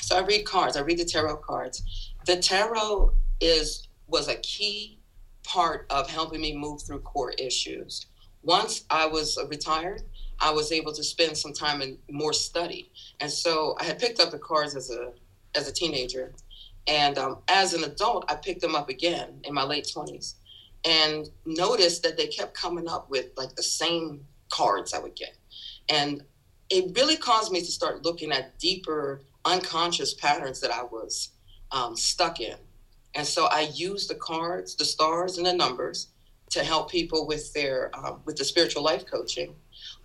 So 0.00 0.16
I 0.16 0.24
read 0.24 0.44
cards. 0.44 0.76
I 0.76 0.80
read 0.80 0.98
the 0.98 1.04
tarot 1.04 1.38
cards. 1.38 1.82
The 2.26 2.36
tarot 2.36 3.12
is 3.40 3.88
was 4.06 4.28
a 4.28 4.36
key 4.36 4.98
part 5.44 5.86
of 5.90 6.08
helping 6.08 6.40
me 6.40 6.56
move 6.56 6.82
through 6.82 7.00
core 7.00 7.32
issues. 7.32 8.06
Once 8.42 8.84
I 8.88 9.06
was 9.06 9.38
retired, 9.48 10.02
I 10.40 10.50
was 10.50 10.72
able 10.72 10.92
to 10.92 11.02
spend 11.02 11.36
some 11.36 11.52
time 11.52 11.82
in 11.82 11.98
more 12.10 12.32
study, 12.32 12.90
and 13.20 13.30
so 13.30 13.76
I 13.80 13.84
had 13.84 13.98
picked 13.98 14.20
up 14.20 14.30
the 14.30 14.38
cards 14.38 14.76
as 14.76 14.90
a 14.90 15.12
as 15.54 15.68
a 15.68 15.72
teenager 15.72 16.34
and 16.88 17.18
um, 17.18 17.38
as 17.48 17.74
an 17.74 17.84
adult, 17.84 18.24
I 18.28 18.34
picked 18.34 18.62
them 18.62 18.74
up 18.74 18.88
again 18.88 19.40
in 19.44 19.52
my 19.52 19.62
late 19.62 19.84
20s 19.84 20.34
and 20.84 21.28
noticed 21.44 22.02
that 22.02 22.16
they 22.16 22.26
kept 22.26 22.54
coming 22.54 22.88
up 22.88 23.10
with 23.10 23.26
like 23.36 23.54
the 23.54 23.62
same 23.62 24.24
cards 24.50 24.94
I 24.94 24.98
would 24.98 25.14
get. 25.14 25.36
And 25.90 26.22
it 26.70 26.96
really 26.96 27.16
caused 27.16 27.52
me 27.52 27.60
to 27.60 27.66
start 27.66 28.04
looking 28.04 28.32
at 28.32 28.58
deeper 28.58 29.22
unconscious 29.44 30.14
patterns 30.14 30.60
that 30.60 30.70
I 30.70 30.82
was 30.82 31.32
um, 31.72 31.94
stuck 31.94 32.40
in. 32.40 32.56
And 33.14 33.26
so 33.26 33.46
I 33.46 33.70
used 33.74 34.08
the 34.08 34.14
cards, 34.14 34.74
the 34.74 34.84
stars, 34.84 35.38
and 35.38 35.46
the 35.46 35.52
numbers 35.52 36.08
to 36.50 36.64
help 36.64 36.90
people 36.90 37.26
with 37.26 37.52
their 37.52 37.90
um, 37.94 38.20
with 38.24 38.36
the 38.36 38.44
spiritual 38.44 38.82
life 38.82 39.04
coaching. 39.06 39.54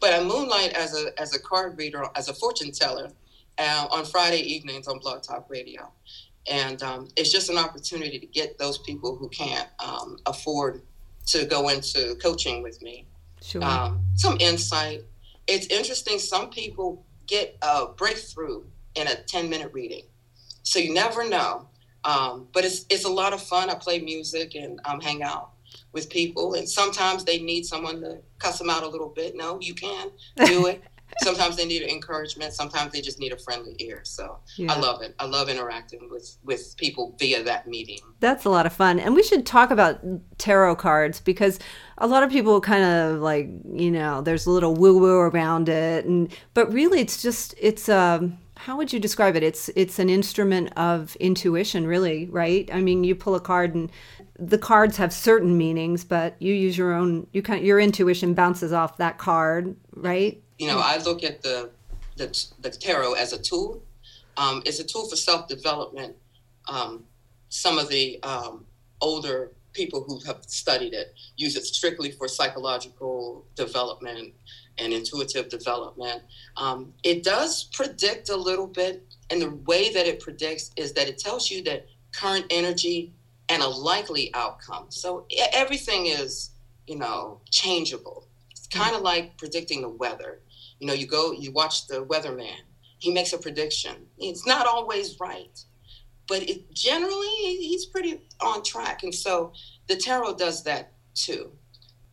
But 0.02 0.13
I 0.13 0.24
moonlight 0.24 0.74
as 0.74 0.96
a 0.96 1.19
as 1.19 1.34
a 1.34 1.39
card 1.39 1.78
reader, 1.78 2.06
as 2.15 2.28
a 2.28 2.34
fortune 2.34 2.72
teller, 2.72 3.12
uh, 3.58 3.88
on 3.91 4.06
Friday 4.06 4.39
evenings 4.39 4.88
on 4.88 5.00
Blog 5.00 5.22
Talk 5.22 5.50
Radio. 5.50 5.91
And 6.50 6.82
um, 6.84 7.08
it's 7.16 7.32
just 7.32 7.50
an 7.50 7.58
opportunity 7.58 8.20
to 8.20 8.26
get 8.26 8.58
those 8.58 8.78
people 8.80 9.16
who 9.16 9.30
can't 9.30 9.68
um, 9.80 10.18
afford 10.26 10.82
to 11.28 11.46
go 11.46 11.70
into 11.70 12.16
coaching 12.22 12.62
with 12.62 12.82
me. 12.82 13.06
Sure. 13.42 13.64
Um, 13.64 14.06
some 14.16 14.38
insight. 14.40 15.02
It's 15.48 15.68
interesting. 15.68 16.20
Some 16.20 16.50
people 16.50 17.06
get 17.28 17.58
a 17.62 17.88
breakthrough 17.88 18.64
in 18.96 19.08
a 19.08 19.16
10 19.16 19.50
minute 19.50 19.72
reading. 19.74 20.04
So 20.64 20.80
you 20.80 20.94
never 20.94 21.28
know. 21.28 21.68
Um, 22.06 22.48
but 22.54 22.66
it's, 22.66 22.86
it's 22.90 23.06
a 23.06 23.10
lot 23.10 23.32
of 23.34 23.42
fun. 23.42 23.70
I 23.70 23.76
play 23.76 24.00
music 24.00 24.56
and 24.56 24.80
um, 24.86 25.00
hang 25.00 25.24
out 25.24 25.52
with 25.94 26.10
people. 26.10 26.56
And 26.56 26.68
sometimes 26.68 27.24
they 27.24 27.40
need 27.40 27.66
someone 27.66 28.02
to 28.02 28.20
cuss 28.40 28.60
them 28.60 28.70
out 28.70 28.84
a 28.84 28.88
little 28.88 29.10
bit. 29.10 29.36
No, 29.36 29.60
you 29.62 29.74
can 29.74 30.12
do 30.46 30.68
it. 30.68 30.84
sometimes 31.21 31.56
they 31.56 31.65
need 31.65 31.84
encouragement. 31.84 32.54
Sometimes 32.54 32.91
they 32.91 33.02
just 33.02 33.19
need 33.19 33.32
a 33.32 33.38
friendly 33.38 33.76
ear. 33.80 34.02
So 34.04 34.39
yeah. 34.58 34.71
I 34.71 34.80
love 34.80 35.02
it. 35.02 35.15
I 35.19 35.26
love 35.26 35.49
interacting 35.49 36.10
with 36.10 36.38
with 36.43 36.76
people 36.78 37.15
via 37.19 37.43
that 37.43 37.67
medium. 37.67 38.15
That's 38.19 38.45
a 38.45 38.49
lot 38.49 38.65
of 38.65 38.73
fun. 38.73 38.99
And 38.99 39.15
we 39.15 39.23
should 39.23 39.45
talk 39.45 39.71
about 39.71 39.99
tarot 40.38 40.76
cards 40.78 41.19
because 41.19 41.60
a 41.97 42.08
lot 42.08 42.23
of 42.23 42.32
people 42.32 42.60
kind 42.62 42.84
of 42.84 43.21
like 43.21 43.49
you 43.71 43.91
know 43.91 44.21
there's 44.21 44.45
a 44.45 44.52
little 44.52 44.73
woo 44.73 44.97
woo 44.97 45.19
around 45.19 45.69
it, 45.69 46.06
and 46.06 46.34
but 46.54 46.71
really 46.73 46.99
it's 46.99 47.21
just 47.21 47.56
it's 47.60 47.89
um 47.89 48.38
how 48.56 48.78
would 48.78 48.93
you 48.93 48.99
describe 48.99 49.36
it? 49.36 49.43
It's 49.43 49.69
it's 49.76 49.99
an 49.99 50.10
instrument 50.10 50.71
of 50.78 51.15
intuition, 51.17 51.88
really, 51.88 52.28
right? 52.28 52.69
I 52.71 52.82
mean, 52.82 53.04
you 53.04 53.15
pull 53.15 53.36
a 53.36 53.39
card 53.41 53.76
and 53.76 53.91
the 54.39 54.58
cards 54.58 54.97
have 54.97 55.13
certain 55.13 55.58
meanings, 55.58 56.04
but 56.04 56.36
you 56.39 56.54
use 56.54 56.78
your 56.78 56.93
own. 56.93 57.28
You 57.34 57.41
kind 57.41 57.65
your 57.65 57.80
intuition 57.80 58.34
bounces 58.34 58.73
off 58.73 58.97
that 58.97 59.17
card, 59.17 59.76
right? 59.95 60.43
You 60.63 60.69
know, 60.69 60.80
I 60.80 60.97
look 60.97 61.23
at 61.23 61.41
the 61.41 61.71
the, 62.15 62.45
the 62.62 62.69
tarot 62.69 63.13
as 63.13 63.34
a 63.34 63.41
tool. 63.41 63.84
Um, 64.38 64.62
it's 64.65 64.80
a 64.80 64.84
tool 64.84 65.08
for 65.10 65.15
self 65.15 65.47
development. 65.47 66.15
Um, 66.67 67.06
some 67.49 67.78
of 67.78 67.89
the 67.89 68.21
um, 68.23 68.65
older 69.02 69.52
people 69.73 70.04
who 70.04 70.19
have 70.26 70.43
studied 70.45 70.93
it 70.93 71.13
use 71.36 71.56
it 71.56 71.65
strictly 71.65 72.12
for 72.12 72.28
psychological 72.28 73.45
development 73.56 74.34
and 74.78 74.93
intuitive 74.93 75.49
development. 75.49 76.21
Um, 76.58 76.93
it 77.04 77.23
does 77.23 77.65
predict 77.73 78.30
a 78.30 78.36
little 78.36 78.67
bit, 78.67 79.04
and 79.30 79.41
the 79.41 79.52
way 79.67 79.91
that 79.91 80.08
it 80.08 80.19
predicts 80.19 80.71
is 80.78 80.93
that 80.93 81.08
it 81.08 81.17
tells 81.17 81.52
you 81.52 81.63
that 81.63 81.88
current 82.13 82.45
energy 82.49 83.12
and 83.49 83.62
a 83.62 83.67
likely 83.67 84.34
outcome. 84.34 84.86
So 84.89 85.26
everything 85.52 86.06
is, 86.06 86.52
you 86.88 86.97
know, 86.97 87.41
changeable. 87.52 88.28
It's 88.52 88.67
mm-hmm. 88.67 88.82
kind 88.82 88.95
of 88.95 89.02
like 89.02 89.38
predicting 89.38 89.82
the 89.82 89.89
weather. 89.89 90.39
You 90.84 90.88
know, 90.88 90.96
you 90.96 91.08
go, 91.08 91.32
you 91.32 91.54
watch 91.54 91.88
the 91.88 92.04
weatherman. 92.04 92.60
He 93.00 93.13
makes 93.13 93.32
a 93.32 93.38
prediction. 93.38 94.06
It's 94.17 94.46
not 94.46 94.67
always 94.67 95.17
right, 95.17 95.58
but 96.28 96.43
it 96.43 96.74
generally 96.74 97.26
he's 97.39 97.86
pretty 97.86 98.19
on 98.41 98.63
track. 98.63 99.04
And 99.04 99.15
so 99.15 99.54
the 99.88 99.96
tarot 99.96 100.36
does 100.36 100.62
that 100.65 100.91
too. 101.13 101.54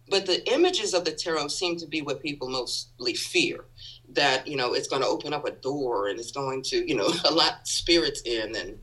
But 0.08 0.24
the 0.24 0.48
images 0.52 0.94
of 0.94 1.04
the 1.04 1.10
tarot 1.10 1.48
seem 1.48 1.78
to 1.78 1.86
be 1.88 2.00
what 2.00 2.22
people 2.22 2.48
mostly 2.48 3.14
fear. 3.14 3.64
That 4.10 4.46
you 4.46 4.56
know 4.56 4.74
it's 4.74 4.86
going 4.86 5.02
to 5.02 5.08
open 5.08 5.32
up 5.32 5.44
a 5.44 5.50
door 5.50 6.06
and 6.06 6.20
it's 6.20 6.30
going 6.30 6.62
to 6.66 6.88
you 6.88 6.94
know 6.94 7.12
a 7.24 7.32
lot 7.32 7.66
spirits 7.66 8.22
in 8.24 8.54
and 8.54 8.78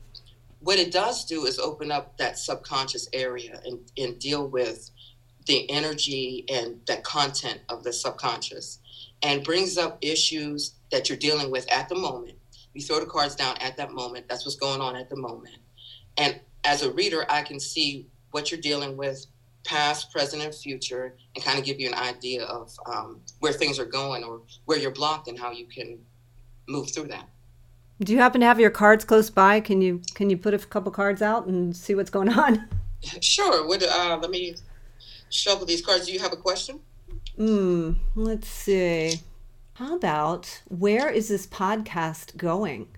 what 0.60 0.78
it 0.78 0.92
does 0.92 1.24
do 1.24 1.46
is 1.46 1.58
open 1.58 1.90
up 1.90 2.18
that 2.18 2.36
subconscious 2.38 3.08
area 3.14 3.58
and, 3.64 3.78
and 3.96 4.18
deal 4.18 4.48
with 4.48 4.90
the 5.46 5.70
energy 5.70 6.44
and 6.50 6.78
the 6.86 6.96
content 6.98 7.60
of 7.70 7.84
the 7.84 7.92
subconscious 7.92 8.80
and 9.22 9.44
brings 9.44 9.78
up 9.78 9.98
issues 10.00 10.74
that 10.90 11.08
you're 11.08 11.18
dealing 11.18 11.50
with 11.50 11.70
at 11.72 11.88
the 11.88 11.94
moment. 11.94 12.38
You 12.74 12.82
throw 12.82 13.00
the 13.00 13.06
cards 13.06 13.34
down 13.34 13.56
at 13.58 13.76
that 13.76 13.92
moment. 13.92 14.28
That's 14.28 14.44
what's 14.44 14.56
going 14.56 14.80
on 14.80 14.96
at 14.96 15.10
the 15.10 15.16
moment. 15.16 15.56
And 16.16 16.40
as 16.64 16.82
a 16.82 16.92
reader, 16.92 17.24
I 17.28 17.42
can 17.42 17.58
see 17.58 18.06
what 18.30 18.50
you're 18.50 18.60
dealing 18.60 18.96
with, 18.96 19.26
past, 19.64 20.12
present, 20.12 20.42
and 20.42 20.54
future, 20.54 21.16
and 21.34 21.44
kind 21.44 21.58
of 21.58 21.64
give 21.64 21.80
you 21.80 21.88
an 21.88 21.94
idea 21.94 22.44
of 22.44 22.72
um, 22.86 23.20
where 23.40 23.52
things 23.52 23.78
are 23.78 23.84
going 23.84 24.22
or 24.24 24.42
where 24.66 24.78
you're 24.78 24.90
blocked 24.90 25.28
and 25.28 25.38
how 25.38 25.50
you 25.50 25.66
can 25.66 25.98
move 26.68 26.90
through 26.90 27.08
that. 27.08 27.28
Do 28.00 28.12
you 28.12 28.18
happen 28.18 28.40
to 28.42 28.46
have 28.46 28.60
your 28.60 28.70
cards 28.70 29.04
close 29.04 29.28
by? 29.28 29.60
Can 29.60 29.80
you 29.82 30.00
can 30.14 30.30
you 30.30 30.36
put 30.36 30.54
a 30.54 30.58
couple 30.58 30.92
cards 30.92 31.20
out 31.20 31.46
and 31.46 31.76
see 31.76 31.94
what's 31.94 32.10
going 32.10 32.30
on? 32.30 32.68
Sure. 33.20 33.64
What, 33.68 33.80
uh, 33.80 34.18
let 34.20 34.28
me 34.28 34.56
shuffle 35.30 35.64
these 35.64 35.86
cards. 35.86 36.06
Do 36.06 36.12
you 36.12 36.18
have 36.18 36.32
a 36.32 36.36
question? 36.36 36.80
Hmm. 37.38 37.92
Let's 38.16 38.48
see. 38.48 39.20
How 39.74 39.94
about 39.94 40.60
where 40.66 41.08
is 41.08 41.28
this 41.28 41.46
podcast 41.46 42.36
going? 42.36 42.88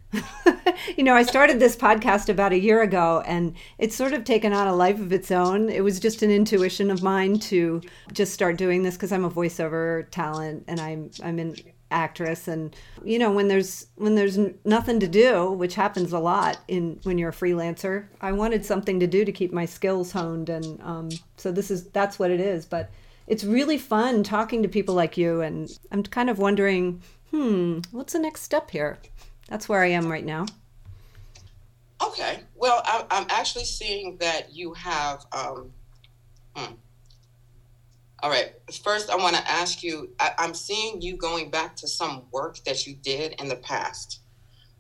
you 0.97 1.05
know, 1.05 1.15
I 1.15 1.25
started 1.25 1.61
this 1.61 1.77
podcast 1.77 2.31
about 2.31 2.55
a 2.55 2.59
year 2.59 2.81
ago 2.81 3.23
and 3.27 3.55
it's 3.77 3.95
sort 3.95 4.15
of 4.15 4.25
taken 4.25 4.55
on 4.55 4.67
a 4.67 4.75
life 4.75 4.99
of 4.99 5.13
its 5.13 5.31
own. 5.31 5.69
It 5.69 5.85
was 5.85 6.01
just 6.01 6.23
an 6.23 6.31
intuition 6.31 6.91
of 6.91 7.03
mine 7.03 7.39
to 7.41 7.83
just 8.15 8.33
start 8.33 8.57
doing 8.57 8.83
this 8.83 8.95
because 8.95 9.13
I'm 9.13 9.27
a 9.27 9.31
voiceover 9.31 10.11
talent 10.11 10.65
and 10.69 10.81
I'm 10.81 11.11
I'm 11.23 11.39
in 11.39 11.57
actress 11.91 12.47
and 12.49 12.75
you 13.05 13.19
know 13.19 13.33
when 13.33 13.49
there's 13.49 13.89
when 13.97 14.15
there's 14.15 14.39
nothing 14.65 15.01
to 15.01 15.09
do 15.09 15.51
which 15.51 15.75
happens 15.75 16.13
a 16.13 16.19
lot 16.21 16.59
in 16.69 17.01
when 17.03 17.19
you're 17.19 17.31
a 17.31 17.33
freelancer 17.33 18.07
i 18.21 18.31
wanted 18.31 18.65
something 18.65 19.01
to 19.01 19.09
do 19.09 19.25
to 19.25 19.33
keep 19.33 19.53
my 19.53 19.65
skills 19.65 20.13
honed 20.13 20.49
and 20.49 20.81
um, 20.83 21.09
so 21.37 21.51
this 21.51 21.69
is 21.69 21.89
that's 21.91 22.17
what 22.17 22.31
it 22.31 22.39
is 22.39 22.65
but 22.65 22.91
it's 23.31 23.45
really 23.45 23.79
fun 23.79 24.25
talking 24.25 24.61
to 24.61 24.69
people 24.69 24.95
like 24.95 25.17
you 25.17 25.41
and 25.41 25.79
i'm 25.93 26.03
kind 26.03 26.29
of 26.29 26.39
wondering 26.39 27.01
hmm 27.31 27.79
what's 27.93 28.13
the 28.13 28.19
next 28.19 28.43
step 28.43 28.71
here 28.71 28.99
that's 29.49 29.69
where 29.69 29.83
i 29.83 29.87
am 29.87 30.11
right 30.11 30.25
now 30.25 30.45
okay 32.03 32.41
well 32.57 32.83
I, 32.85 33.05
am 33.11 33.27
actually 33.31 33.65
seeing 33.65 34.17
that 34.19 34.53
you 34.53 34.75
have 34.75 35.25
um, 35.33 35.73
hmm 36.57 36.75
all 38.23 38.29
right. 38.29 38.53
First, 38.85 39.09
I 39.09 39.17
want 39.17 39.35
to 39.37 39.51
ask 39.51 39.83
you 39.83 40.11
I, 40.21 40.33
am 40.39 40.53
seeing 40.53 41.01
you 41.01 41.17
going 41.17 41.51
back 41.51 41.75
to 41.77 41.89
some 41.89 42.25
work 42.33 42.59
that 42.65 42.87
you 42.87 42.95
did 42.95 43.41
in 43.41 43.49
the 43.49 43.57
past. 43.57 44.21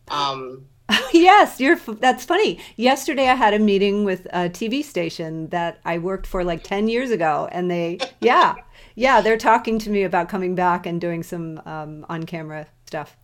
Um, 0.08 0.66
yes, 1.12 1.60
you're. 1.60 1.76
That's 1.76 2.24
funny. 2.24 2.58
Yesterday, 2.76 3.28
I 3.28 3.34
had 3.34 3.54
a 3.54 3.58
meeting 3.58 4.04
with 4.04 4.26
a 4.26 4.48
TV 4.48 4.82
station 4.82 5.48
that 5.48 5.80
I 5.84 5.98
worked 5.98 6.26
for 6.26 6.44
like 6.44 6.62
ten 6.62 6.88
years 6.88 7.10
ago, 7.10 7.48
and 7.52 7.70
they, 7.70 7.98
yeah, 8.20 8.54
yeah, 8.94 9.20
they're 9.20 9.36
talking 9.36 9.78
to 9.80 9.90
me 9.90 10.02
about 10.02 10.28
coming 10.28 10.54
back 10.54 10.86
and 10.86 11.00
doing 11.00 11.22
some 11.22 11.60
um, 11.64 12.06
on-camera 12.08 12.66
stuff. 12.86 13.16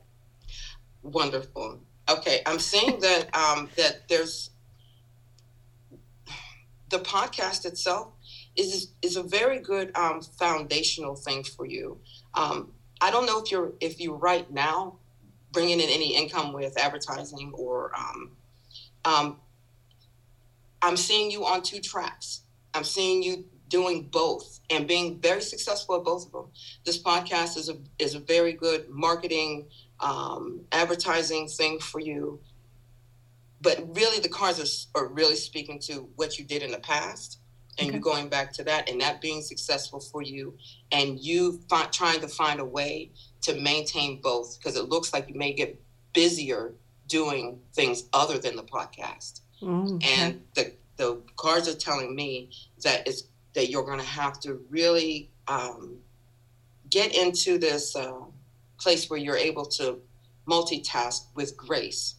Wonderful. 1.02 1.80
Okay, 2.08 2.42
I'm 2.46 2.58
seeing 2.58 3.00
that 3.00 3.34
um, 3.34 3.68
that 3.76 4.08
there's 4.08 4.50
the 6.88 6.98
podcast 6.98 7.64
itself 7.64 8.12
is 8.56 8.92
is 9.02 9.16
a 9.16 9.22
very 9.22 9.60
good 9.60 9.90
um, 9.96 10.20
foundational 10.20 11.16
thing 11.16 11.42
for 11.42 11.66
you. 11.66 11.98
Um, 12.34 12.72
I 13.00 13.10
don't 13.10 13.26
know 13.26 13.42
if 13.42 13.50
you're 13.50 13.72
if 13.80 14.00
you 14.00 14.14
right 14.14 14.50
now 14.52 14.98
bringing 15.56 15.80
in 15.80 15.88
any 15.88 16.14
income 16.14 16.52
with 16.52 16.76
advertising 16.76 17.50
or 17.54 17.90
um, 17.96 18.30
um, 19.06 19.40
I'm 20.82 20.98
seeing 20.98 21.30
you 21.30 21.46
on 21.46 21.62
two 21.62 21.80
tracks. 21.80 22.42
I'm 22.74 22.84
seeing 22.84 23.22
you 23.22 23.46
doing 23.68 24.02
both 24.02 24.60
and 24.68 24.86
being 24.86 25.18
very 25.18 25.40
successful 25.40 25.96
at 25.96 26.04
both 26.04 26.26
of 26.26 26.32
them. 26.32 26.48
This 26.84 27.02
podcast 27.02 27.56
is 27.56 27.70
a 27.70 27.78
is 27.98 28.14
a 28.14 28.18
very 28.20 28.52
good 28.52 28.90
marketing 28.90 29.68
um, 29.98 30.60
advertising 30.72 31.48
thing 31.48 31.78
for 31.78 32.00
you. 32.00 32.38
But 33.62 33.96
really, 33.96 34.20
the 34.20 34.28
cards 34.28 34.90
are, 34.94 35.00
are 35.00 35.08
really 35.08 35.36
speaking 35.36 35.78
to 35.86 36.06
what 36.16 36.38
you 36.38 36.44
did 36.44 36.62
in 36.62 36.70
the 36.70 36.80
past 36.80 37.38
and 37.78 37.88
okay. 37.88 37.96
you 37.96 38.02
going 38.02 38.28
back 38.28 38.52
to 38.54 38.64
that 38.64 38.90
and 38.90 39.00
that 39.00 39.22
being 39.22 39.40
successful 39.40 40.00
for 40.00 40.22
you 40.22 40.54
and 40.92 41.18
you 41.18 41.60
fi- 41.70 41.86
trying 41.86 42.20
to 42.20 42.28
find 42.28 42.60
a 42.60 42.64
way 42.64 43.10
to 43.42 43.54
maintain 43.60 44.20
both 44.20 44.58
because 44.58 44.76
it 44.76 44.88
looks 44.88 45.12
like 45.12 45.28
you 45.28 45.34
may 45.34 45.52
get 45.52 45.80
busier 46.12 46.72
doing 47.08 47.60
things 47.72 48.04
other 48.12 48.38
than 48.38 48.56
the 48.56 48.62
podcast 48.62 49.40
mm, 49.62 49.96
okay. 49.96 50.14
and 50.18 50.40
the 50.54 50.72
the 50.96 51.20
cards 51.36 51.68
are 51.68 51.74
telling 51.74 52.14
me 52.14 52.50
that 52.82 53.06
it's 53.06 53.24
that 53.54 53.70
you're 53.70 53.84
going 53.84 53.98
to 53.98 54.04
have 54.04 54.38
to 54.40 54.60
really 54.70 55.30
um, 55.48 55.96
get 56.90 57.14
into 57.14 57.58
this 57.58 57.94
uh, 57.94 58.20
place 58.78 59.08
where 59.08 59.18
you're 59.18 59.36
able 59.36 59.64
to 59.64 60.00
multitask 60.48 61.26
with 61.34 61.56
grace 61.56 62.14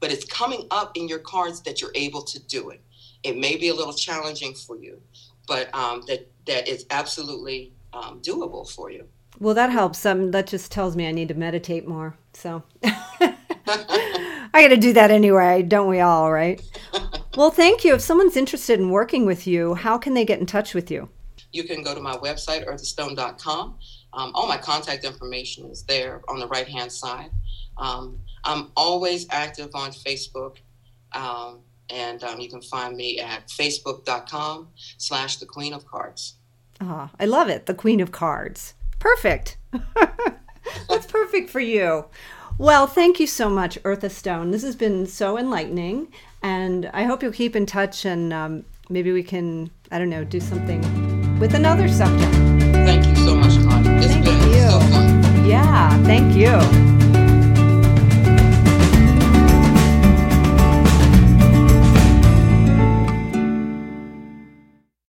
but 0.00 0.12
it's 0.12 0.24
coming 0.24 0.66
up 0.70 0.92
in 0.96 1.08
your 1.08 1.18
cards 1.18 1.60
that 1.62 1.80
you're 1.80 1.92
able 1.94 2.22
to 2.22 2.38
do 2.46 2.70
it 2.70 2.80
it 3.26 3.36
may 3.36 3.56
be 3.56 3.68
a 3.68 3.74
little 3.74 3.92
challenging 3.92 4.54
for 4.54 4.76
you, 4.76 5.00
but 5.46 5.74
um, 5.74 6.02
that 6.06 6.30
that 6.46 6.68
is 6.68 6.86
absolutely 6.90 7.72
um, 7.92 8.20
doable 8.20 8.70
for 8.70 8.90
you. 8.90 9.08
Well, 9.40 9.54
that 9.54 9.70
helps. 9.70 10.06
Um, 10.06 10.30
that 10.32 10.46
just 10.46 10.72
tells 10.72 10.96
me 10.96 11.08
I 11.08 11.12
need 11.12 11.28
to 11.28 11.34
meditate 11.34 11.88
more. 11.88 12.16
So 12.34 12.62
I 12.84 13.36
got 14.54 14.68
to 14.68 14.76
do 14.76 14.92
that 14.94 15.10
anyway, 15.10 15.62
don't 15.62 15.88
we 15.88 16.00
all? 16.00 16.32
Right? 16.32 16.62
well, 17.36 17.50
thank 17.50 17.84
you. 17.84 17.94
If 17.94 18.02
someone's 18.02 18.36
interested 18.36 18.80
in 18.80 18.90
working 18.90 19.26
with 19.26 19.46
you, 19.46 19.74
how 19.74 19.98
can 19.98 20.14
they 20.14 20.24
get 20.24 20.40
in 20.40 20.46
touch 20.46 20.74
with 20.74 20.90
you? 20.90 21.08
You 21.52 21.64
can 21.64 21.82
go 21.82 21.94
to 21.94 22.00
my 22.00 22.16
website, 22.18 22.66
earthastone.com. 22.66 23.78
Um, 24.14 24.32
all 24.34 24.48
my 24.48 24.58
contact 24.58 25.04
information 25.04 25.66
is 25.70 25.84
there 25.84 26.22
on 26.28 26.38
the 26.40 26.48
right 26.48 26.68
hand 26.68 26.92
side. 26.92 27.30
Um, 27.78 28.20
I'm 28.44 28.72
always 28.76 29.26
active 29.30 29.70
on 29.74 29.92
Facebook 29.92 30.58
Um, 31.14 31.62
and 31.90 32.24
um, 32.24 32.40
you 32.40 32.50
can 32.50 32.62
find 32.62 32.96
me 32.96 33.20
at 33.20 33.48
facebook.com 33.48 34.68
slash 34.98 35.38
the 35.38 35.46
queen 35.46 35.74
of 35.74 35.86
cards. 35.86 36.36
Oh, 36.80 37.10
I 37.20 37.26
love 37.26 37.48
it. 37.50 37.66
The 37.66 37.74
queen 37.74 38.00
of 38.00 38.12
cards. 38.12 38.74
Perfect. 38.98 39.56
That's 40.88 41.06
perfect 41.06 41.50
for 41.50 41.60
you. 41.60 42.06
Well, 42.58 42.86
thank 42.86 43.20
you 43.20 43.26
so 43.26 43.50
much, 43.50 43.80
Eartha 43.82 44.10
Stone. 44.10 44.50
This 44.50 44.62
has 44.62 44.76
been 44.76 45.06
so 45.06 45.38
enlightening, 45.38 46.08
and 46.42 46.86
I 46.94 47.04
hope 47.04 47.22
you'll 47.22 47.32
keep 47.32 47.54
in 47.54 47.66
touch 47.66 48.06
and 48.06 48.32
um, 48.32 48.64
maybe 48.88 49.12
we 49.12 49.22
can, 49.22 49.70
I 49.92 49.98
don't 49.98 50.08
know, 50.08 50.24
do 50.24 50.40
something 50.40 50.80
with 51.38 51.54
another 51.54 51.88
subject. 51.88 52.32
Thank 52.72 53.06
you 53.06 53.16
so 53.16 53.34
much, 53.34 53.54
Connie. 53.68 53.90
It's 53.96 54.06
thank 54.06 54.24
been 54.24 54.48
you. 54.48 54.70
so 54.70 54.80
fun. 54.80 55.46
Yeah, 55.46 56.02
thank 56.04 56.34
you. 56.34 56.95